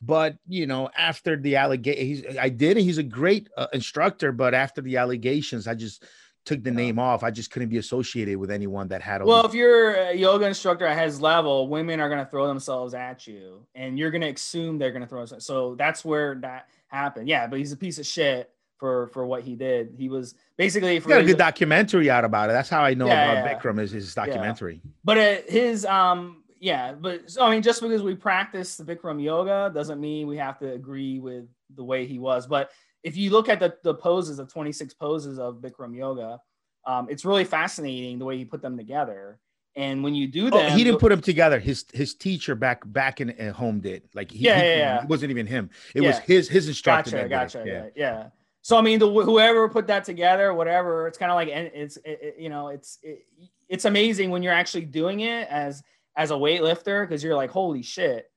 [0.00, 2.76] But you know, after the allegation, I did.
[2.76, 6.04] He's a great uh, instructor, but after the allegations, I just
[6.44, 6.76] took the Yeah.
[6.76, 7.22] name off.
[7.22, 9.20] I just couldn't be associated with anyone that had.
[9.22, 12.46] all Well, if you're a yoga instructor at his level, women are going to throw
[12.48, 15.20] themselves at you, and you're going to assume they're going to throw.
[15.20, 15.46] Themselves.
[15.46, 17.28] So that's where that happened.
[17.28, 19.94] Yeah, but he's a piece of shit for for what he did.
[19.96, 22.54] He was basically he got a good documentary out about it.
[22.54, 23.54] That's how I know Yeah, about yeah.
[23.58, 24.80] Bikram is his documentary.
[25.04, 29.22] But uh, his um yeah, but so I mean, just because we practice the Bikram
[29.22, 32.46] yoga doesn't mean we have to agree with the way he was.
[32.48, 32.70] But
[33.02, 36.38] if you look at the the poses of 26 poses of Bikram yoga,
[36.86, 39.38] um, it's really fascinating the way he put them together.
[39.74, 41.58] And when you do Oh, he didn't put them together.
[41.58, 44.02] His his teacher back back in at home did.
[44.14, 45.02] Like he, Yeah, he- yeah, yeah.
[45.02, 45.70] it wasn't even him.
[45.94, 47.10] It was his his instructor.
[47.12, 47.62] Gotcha, that gotcha.
[47.66, 47.72] Yeah.
[47.74, 47.88] Yeah.
[47.96, 48.26] yeah.
[48.60, 51.96] So I mean, the, whoever put that together, whatever, it's kind of like and it's
[51.98, 53.24] it, it- you know it's it,
[53.68, 55.82] it's amazing when you're actually doing it as
[56.16, 58.30] as a weightlifter because you're like holy shit,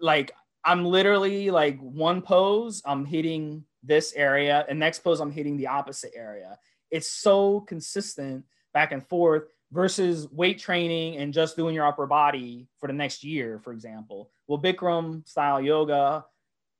[0.00, 0.32] like
[0.64, 5.68] I'm literally like one pose I'm hitting this area and next pose I'm hitting the
[5.68, 6.58] opposite area.
[6.90, 12.68] It's so consistent back and forth versus weight training and just doing your upper body
[12.78, 14.30] for the next year, for example.
[14.48, 16.24] Well, Bikram style yoga,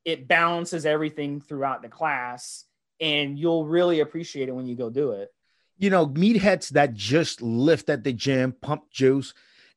[0.05, 2.65] it balances everything throughout the class
[3.01, 5.31] and you'll really appreciate it when you go do it.
[5.79, 9.33] you know, meatheads that just lift at the gym, pump juice,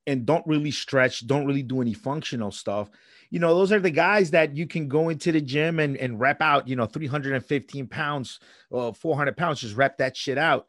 [0.06, 2.90] and don't really stretch, don't really do any functional stuff.
[3.34, 6.20] You know, those are the guys that you can go into the gym and, and
[6.20, 10.68] rep out, you know, 315 pounds or 400 pounds, just rep that shit out.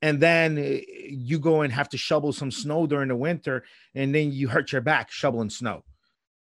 [0.00, 3.64] And then uh, you go and have to shovel some snow during the winter,
[3.94, 5.84] and then you hurt your back shoveling snow.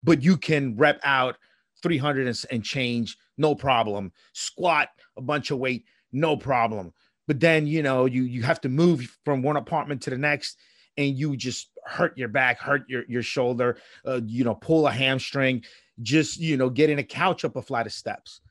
[0.04, 1.38] but you can rep out
[1.82, 4.12] 300 and, and change, no problem.
[4.34, 6.94] Squat a bunch of weight, no problem.
[7.28, 10.58] But then you know you you have to move from one apartment to the next,
[10.98, 14.92] and you just hurt your back, hurt your your shoulder, uh, you know, pull a
[14.92, 15.64] hamstring,
[16.02, 18.42] just you know, getting a couch up a flight of steps.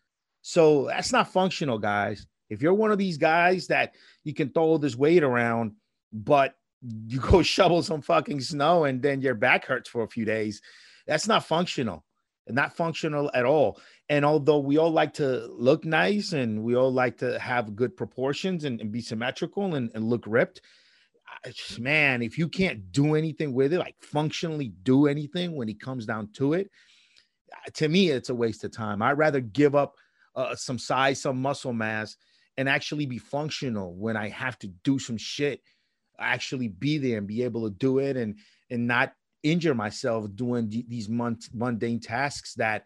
[0.43, 2.27] So that's not functional, guys.
[2.51, 5.73] If you're one of these guys that you can throw this weight around,
[6.13, 10.25] but you go shovel some fucking snow and then your back hurts for a few
[10.25, 10.61] days,
[11.07, 12.05] that's not functional.
[12.49, 13.81] Not functional at all.
[14.09, 17.97] And although we all like to look nice and we all like to have good
[17.97, 20.61] proportions and, and be symmetrical and, and look ripped,
[21.79, 26.07] man, if you can't do anything with it, like functionally do anything when it comes
[26.07, 26.71] down to it,
[27.75, 29.03] to me, it's a waste of time.
[29.03, 29.95] I'd rather give up
[30.35, 32.17] uh, some size, some muscle mass,
[32.57, 35.61] and actually be functional when I have to do some shit.
[36.19, 38.37] Actually, be there and be able to do it, and
[38.71, 39.13] and not
[39.43, 42.55] injure myself doing d- these mundane tasks.
[42.55, 42.85] That,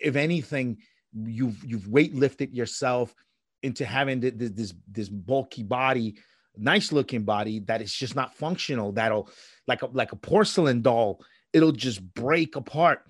[0.00, 0.78] if anything,
[1.12, 3.14] you've you've weightlifted yourself
[3.62, 6.16] into having this this, this bulky body
[6.58, 9.28] nice looking body that is just not functional that'll
[9.66, 11.20] like a like a porcelain doll
[11.52, 13.02] it'll just break apart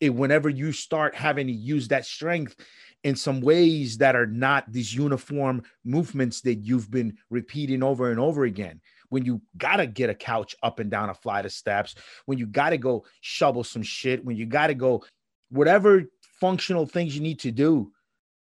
[0.00, 2.56] it, whenever you start having to use that strength
[3.04, 8.18] in some ways that are not these uniform movements that you've been repeating over and
[8.18, 8.80] over again.
[9.08, 11.94] When you gotta get a couch up and down a flight of steps,
[12.24, 15.04] when you gotta go shovel some shit, when you gotta go
[15.50, 16.04] whatever
[16.40, 17.92] functional things you need to do,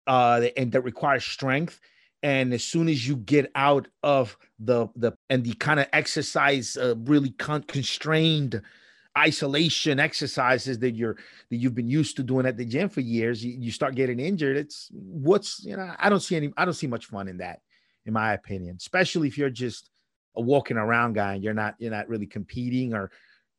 [0.06, 1.78] uh, and that requires strength.
[2.22, 6.76] And as soon as you get out of the the and the kind of exercise
[6.76, 8.60] uh, really con- constrained
[9.16, 11.16] isolation exercises that you're
[11.50, 14.20] that you've been used to doing at the gym for years you, you start getting
[14.20, 17.38] injured it's what's you know i don't see any i don't see much fun in
[17.38, 17.60] that
[18.06, 19.90] in my opinion especially if you're just
[20.36, 23.10] a walking around guy and you're not you're not really competing or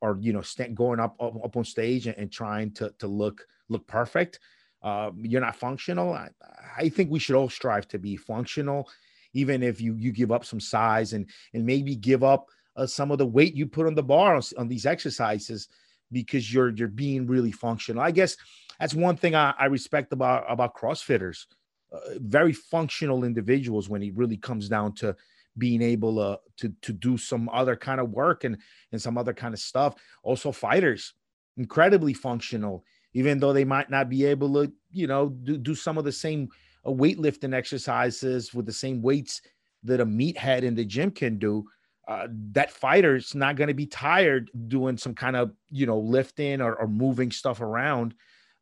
[0.01, 3.07] or you know st- going up, up up on stage and, and trying to to
[3.07, 4.39] look look perfect
[4.81, 6.29] uh, you're not functional I,
[6.77, 8.89] I think we should all strive to be functional
[9.33, 13.11] even if you you give up some size and and maybe give up uh, some
[13.11, 15.67] of the weight you put on the bar on, on, these exercises
[16.11, 18.01] because you're you're being really functional.
[18.01, 18.37] I guess
[18.79, 21.45] that's one thing I, I respect about about CrossFitters,
[21.91, 25.15] uh, very functional individuals when it really comes down to
[25.57, 28.57] being able uh, to to do some other kind of work and
[28.91, 29.95] and some other kind of stuff.
[30.23, 31.13] Also, fighters,
[31.57, 32.83] incredibly functional,
[33.13, 36.11] even though they might not be able to you know do, do some of the
[36.11, 36.49] same
[36.85, 39.41] uh, weightlifting exercises with the same weights
[39.83, 41.65] that a meathead in the gym can do
[42.07, 46.61] uh, that fighter's not going to be tired doing some kind of you know lifting
[46.61, 48.13] or, or moving stuff around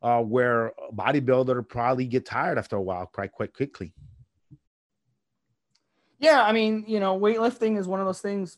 [0.01, 3.93] uh, where a bodybuilder probably get tired after a while quite quite quickly.
[6.19, 8.57] Yeah i mean you know weightlifting is one of those things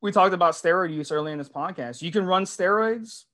[0.00, 2.02] we talked about steroid use early in this podcast.
[2.02, 3.24] You can run steroids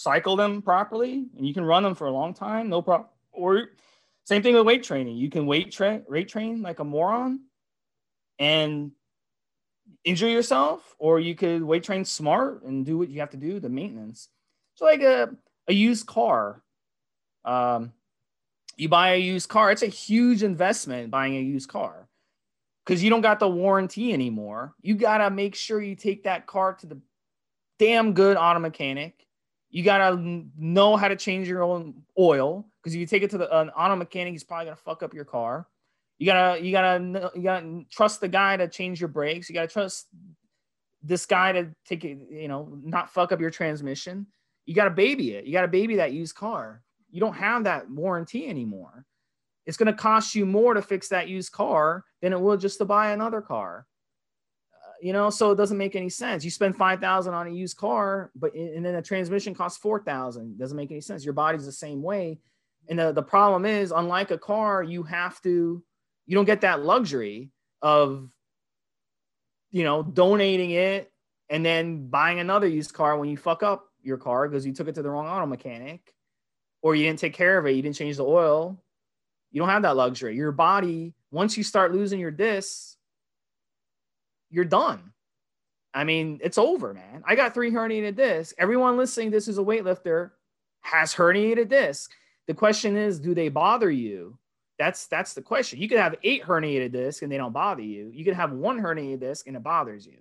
[0.00, 3.70] cycle them properly and you can run them for a long time no problem or
[4.24, 7.40] same thing with weight training you can weight train weight train like a moron
[8.38, 8.92] and
[10.04, 13.60] injure yourself, or you could weight train smart and do what you have to do,
[13.60, 14.28] the maintenance.
[14.74, 15.30] So like a,
[15.68, 16.62] a used car.
[17.44, 17.92] Um,
[18.76, 22.08] you buy a used car, it's a huge investment buying a used car
[22.84, 24.74] because you don't got the warranty anymore.
[24.80, 26.98] You got to make sure you take that car to the
[27.78, 29.26] damn good auto mechanic.
[29.70, 33.30] You got to know how to change your own oil because if you take it
[33.30, 35.68] to the an auto mechanic, he's probably to fuck up your car.
[36.18, 39.48] You gotta, you gotta, you gotta trust the guy to change your brakes.
[39.48, 40.08] You gotta trust
[41.02, 44.26] this guy to take it, you know, not fuck up your transmission.
[44.66, 45.44] You gotta baby it.
[45.46, 46.82] You gotta baby that used car.
[47.10, 49.06] You don't have that warranty anymore.
[49.66, 52.84] It's gonna cost you more to fix that used car than it will just to
[52.84, 53.86] buy another car.
[55.02, 56.44] You know, so it doesn't make any sense.
[56.44, 60.00] You spend five thousand on a used car, but and then the transmission costs four
[60.02, 60.58] thousand.
[60.58, 61.24] Doesn't make any sense.
[61.24, 62.38] Your body's the same way.
[62.88, 65.82] And the, the problem is, unlike a car, you have to
[66.26, 67.50] you don't get that luxury
[67.82, 68.28] of
[69.72, 71.10] you know donating it
[71.48, 74.86] and then buying another used car when you fuck up your car because you took
[74.86, 76.14] it to the wrong auto mechanic
[76.82, 78.80] or you didn't take care of it you didn't change the oil
[79.50, 82.96] you don't have that luxury your body once you start losing your discs
[84.50, 85.12] you're done
[85.94, 89.62] i mean it's over man i got three herniated discs everyone listening this is a
[89.62, 90.30] weightlifter
[90.82, 92.08] has herniated discs
[92.46, 94.38] the question is do they bother you
[94.80, 95.78] that's that's the question.
[95.78, 98.10] You could have eight herniated discs and they don't bother you.
[98.14, 100.16] You could have one herniated disc and it bothers you.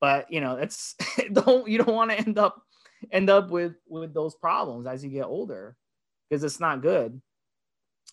[0.00, 0.94] But you know, it's
[1.32, 2.62] don't you don't want to end up
[3.10, 5.76] end up with with those problems as you get older
[6.28, 7.20] because it's not good.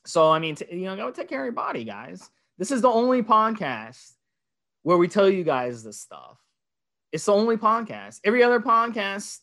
[0.08, 2.28] So I mean, t- you know, go take care of your body, guys.
[2.58, 4.14] This is the only podcast
[4.88, 6.40] where we tell you guys this stuff.
[7.12, 8.22] It's the only podcast.
[8.24, 9.40] Every other podcast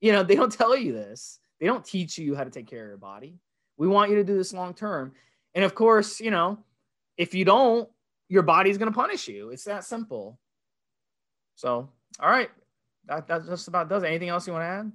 [0.00, 1.38] You know, they don't tell you this.
[1.60, 3.38] They don't teach you how to take care of your body.
[3.76, 5.12] We want you to do this long term.
[5.54, 6.58] And of course, you know,
[7.18, 7.86] if you don't,
[8.30, 9.50] your body's going to punish you.
[9.50, 10.38] It's that simple.
[11.56, 12.48] So, all right.
[13.04, 14.06] That, that just about does it.
[14.06, 14.92] Anything else you want to add?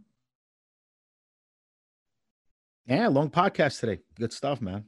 [2.87, 3.99] Yeah, long podcast today.
[4.17, 4.85] Good stuff, man.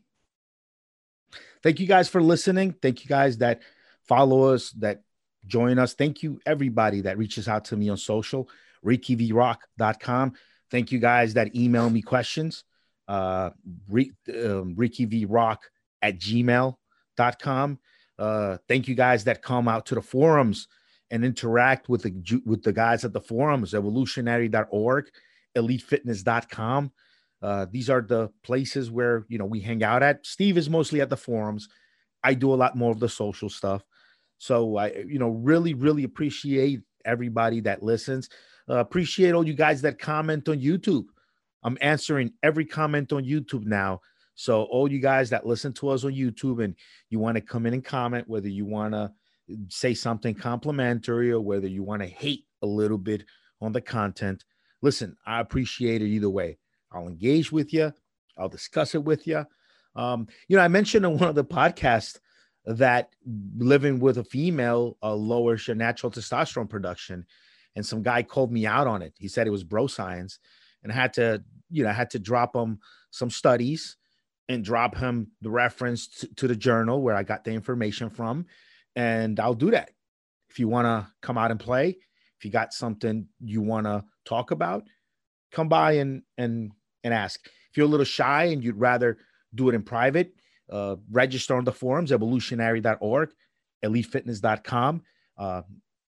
[1.61, 2.73] Thank you guys for listening.
[2.81, 3.61] Thank you guys that
[4.07, 5.01] follow us, that
[5.45, 5.93] join us.
[5.93, 8.49] Thank you, everybody that reaches out to me on social,
[8.85, 10.33] rickyvrock.com.
[10.69, 12.63] Thank you guys that email me questions,
[13.07, 13.51] uh,
[13.89, 15.57] um, rickyvrock
[16.01, 17.79] at gmail.com.
[18.19, 20.67] Uh, thank you guys that come out to the forums
[21.09, 25.05] and interact with the with the guys at the forums, evolutionary.org,
[25.55, 26.91] elitefitness.com.
[27.41, 30.25] Uh, these are the places where you know we hang out at.
[30.25, 31.69] Steve is mostly at the forums.
[32.23, 33.83] I do a lot more of the social stuff.
[34.37, 38.29] So I, you know, really, really appreciate everybody that listens.
[38.69, 41.05] Uh, appreciate all you guys that comment on YouTube.
[41.63, 44.01] I'm answering every comment on YouTube now.
[44.35, 46.75] So all you guys that listen to us on YouTube and
[47.09, 49.11] you want to come in and comment, whether you want to
[49.69, 53.23] say something complimentary or whether you want to hate a little bit
[53.61, 54.43] on the content,
[54.81, 56.59] listen, I appreciate it either way.
[56.91, 57.91] I'll engage with you.
[58.37, 59.45] I'll discuss it with you.
[59.95, 62.19] Um, you know, I mentioned in one of the podcasts
[62.67, 63.09] that
[63.57, 67.25] living with a female uh, lowers your natural testosterone production,
[67.75, 69.13] and some guy called me out on it.
[69.17, 70.39] He said it was bro science,
[70.83, 72.79] and I had to, you know, I had to drop him
[73.11, 73.95] some studies
[74.49, 78.45] and drop him the reference to, to the journal where I got the information from,
[78.95, 79.91] and I'll do that.
[80.49, 81.97] If you want to come out and play,
[82.37, 84.83] if you got something you want to talk about,
[85.51, 86.71] come by and and
[87.03, 87.45] and ask.
[87.45, 89.17] If you're a little shy and you'd rather
[89.55, 90.33] do it in private,
[90.71, 93.29] uh, register on the forums, evolutionary.org,
[93.83, 95.01] elitefitness.com.
[95.37, 95.61] Uh,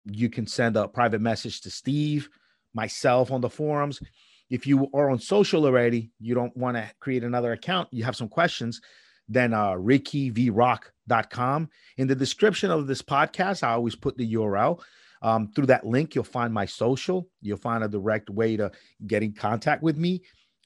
[0.05, 2.29] you can send a private message to Steve,
[2.73, 4.01] myself on the forums.
[4.49, 8.15] If you are on social already, you don't want to create another account, you have
[8.15, 8.81] some questions,
[9.27, 11.69] then uh, rickyvrock.com.
[11.97, 14.81] In the description of this podcast, I always put the URL.
[15.21, 17.27] Um, through that link, you'll find my social.
[17.41, 18.71] You'll find a direct way to
[19.05, 20.23] get in contact with me.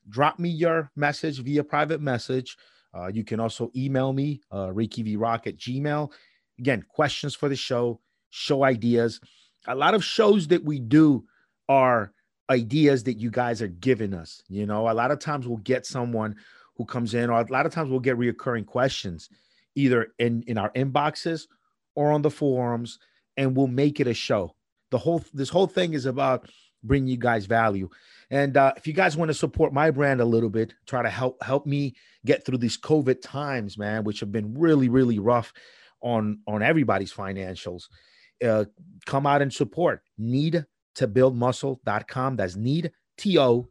[0.09, 2.55] Drop me your message via private message.
[2.93, 6.11] Uh, you can also email me, uh, rickyvrock at gmail.
[6.59, 9.19] Again, questions for the show, show ideas.
[9.67, 11.25] A lot of shows that we do
[11.67, 12.13] are
[12.49, 14.43] ideas that you guys are giving us.
[14.47, 16.35] You know, a lot of times we'll get someone
[16.75, 19.29] who comes in, or a lot of times we'll get reoccurring questions
[19.75, 21.47] either in, in our inboxes
[21.95, 22.99] or on the forums
[23.37, 24.55] and we'll make it a show.
[24.91, 26.49] The whole this whole thing is about
[26.83, 27.89] bringing you guys value.
[28.29, 31.09] And uh, if you guys want to support my brand a little bit, try to
[31.09, 35.53] help help me get through these COVID times, man, which have been really really rough
[36.01, 37.83] on on everybody's financials.
[38.43, 38.65] Uh,
[39.05, 40.01] come out and support.
[40.17, 40.65] Need
[40.95, 42.35] to build muscle.com.
[42.35, 43.67] That's need to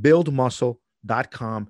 [0.00, 1.68] build muscle.com.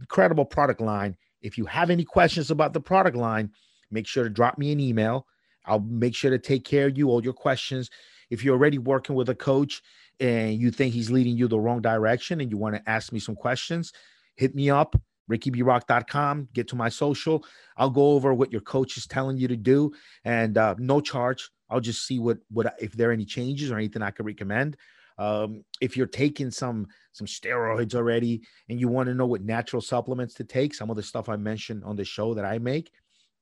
[0.00, 1.16] Incredible product line.
[1.42, 3.50] If you have any questions about the product line,
[3.90, 5.26] make sure to drop me an email
[5.66, 7.90] I'll make sure to take care of you, all your questions.
[8.30, 9.82] If you're already working with a coach
[10.22, 13.18] and you think he's leading you the wrong direction and you want to ask me
[13.18, 13.92] some questions,
[14.36, 14.94] hit me up,
[15.28, 17.44] rickyvrock.com, get to my social.
[17.76, 19.92] I'll go over what your coach is telling you to do
[20.24, 21.50] and uh, no charge.
[21.68, 24.76] I'll just see what, what, if there are any changes or anything I could recommend.
[25.18, 29.82] Um, if you're taking some some steroids already and you want to know what natural
[29.82, 32.90] supplements to take, some of the stuff I mentioned on the show that I make,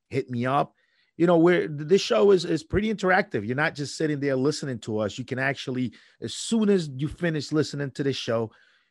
[0.09, 0.75] hit me up
[1.21, 3.47] you know where this show is is pretty interactive.
[3.47, 5.19] You're not just sitting there listening to us.
[5.19, 5.93] You can actually
[6.23, 8.51] as soon as you finish listening to this show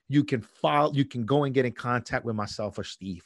[0.09, 3.23] you can follow you can go and get in contact with myself or steve.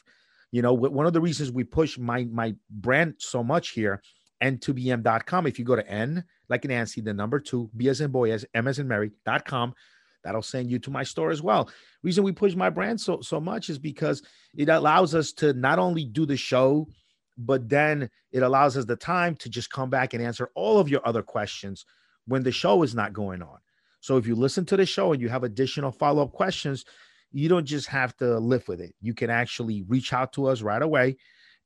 [0.52, 4.00] You know one of the reasons we push my my brand so much here
[4.42, 8.32] n2bm.com if you go to n like nancy the number two b as in boy
[8.32, 9.74] as m as in mary.com
[10.22, 11.68] that'll send you to my store as well.
[12.02, 14.22] Reason we push my brand so so much is because
[14.56, 16.88] it allows us to not only do the show
[17.36, 20.88] but then it allows us the time to just come back and answer all of
[20.88, 21.84] your other questions
[22.26, 23.58] when the show is not going on.
[24.00, 26.84] So if you listen to the show and you have additional follow up questions,
[27.32, 28.94] you don't just have to live with it.
[29.00, 31.16] You can actually reach out to us right away.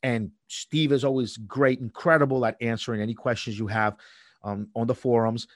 [0.03, 3.97] And Steve is always great, incredible at answering any questions you have
[4.45, 5.49] um, on the forums.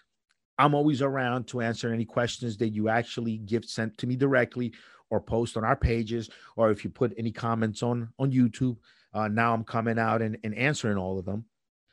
[0.59, 4.75] I'm always around to answer any questions that you actually give sent to me directly
[5.11, 8.77] or post on our pages, or if you put any comments on on YouTube.
[9.15, 11.45] Uh, now I'm coming out and, and answering all of them.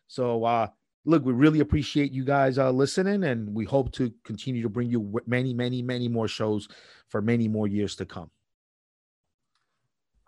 [0.08, 0.68] So, uh,
[1.06, 4.90] look, we really appreciate you guys uh, listening, and we hope to continue to bring
[4.90, 6.68] you many, many, many more shows
[7.10, 8.30] for many more years to come.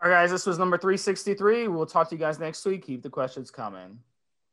[0.04, 1.68] All right, guys, this was number 363.
[1.68, 2.86] We'll talk to you guys next week.
[2.86, 4.00] Keep the questions coming.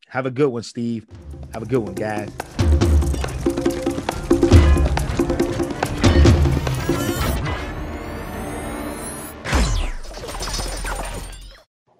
[0.09, 1.07] Have a good one, Steve.
[1.53, 2.31] Have a good one, guys.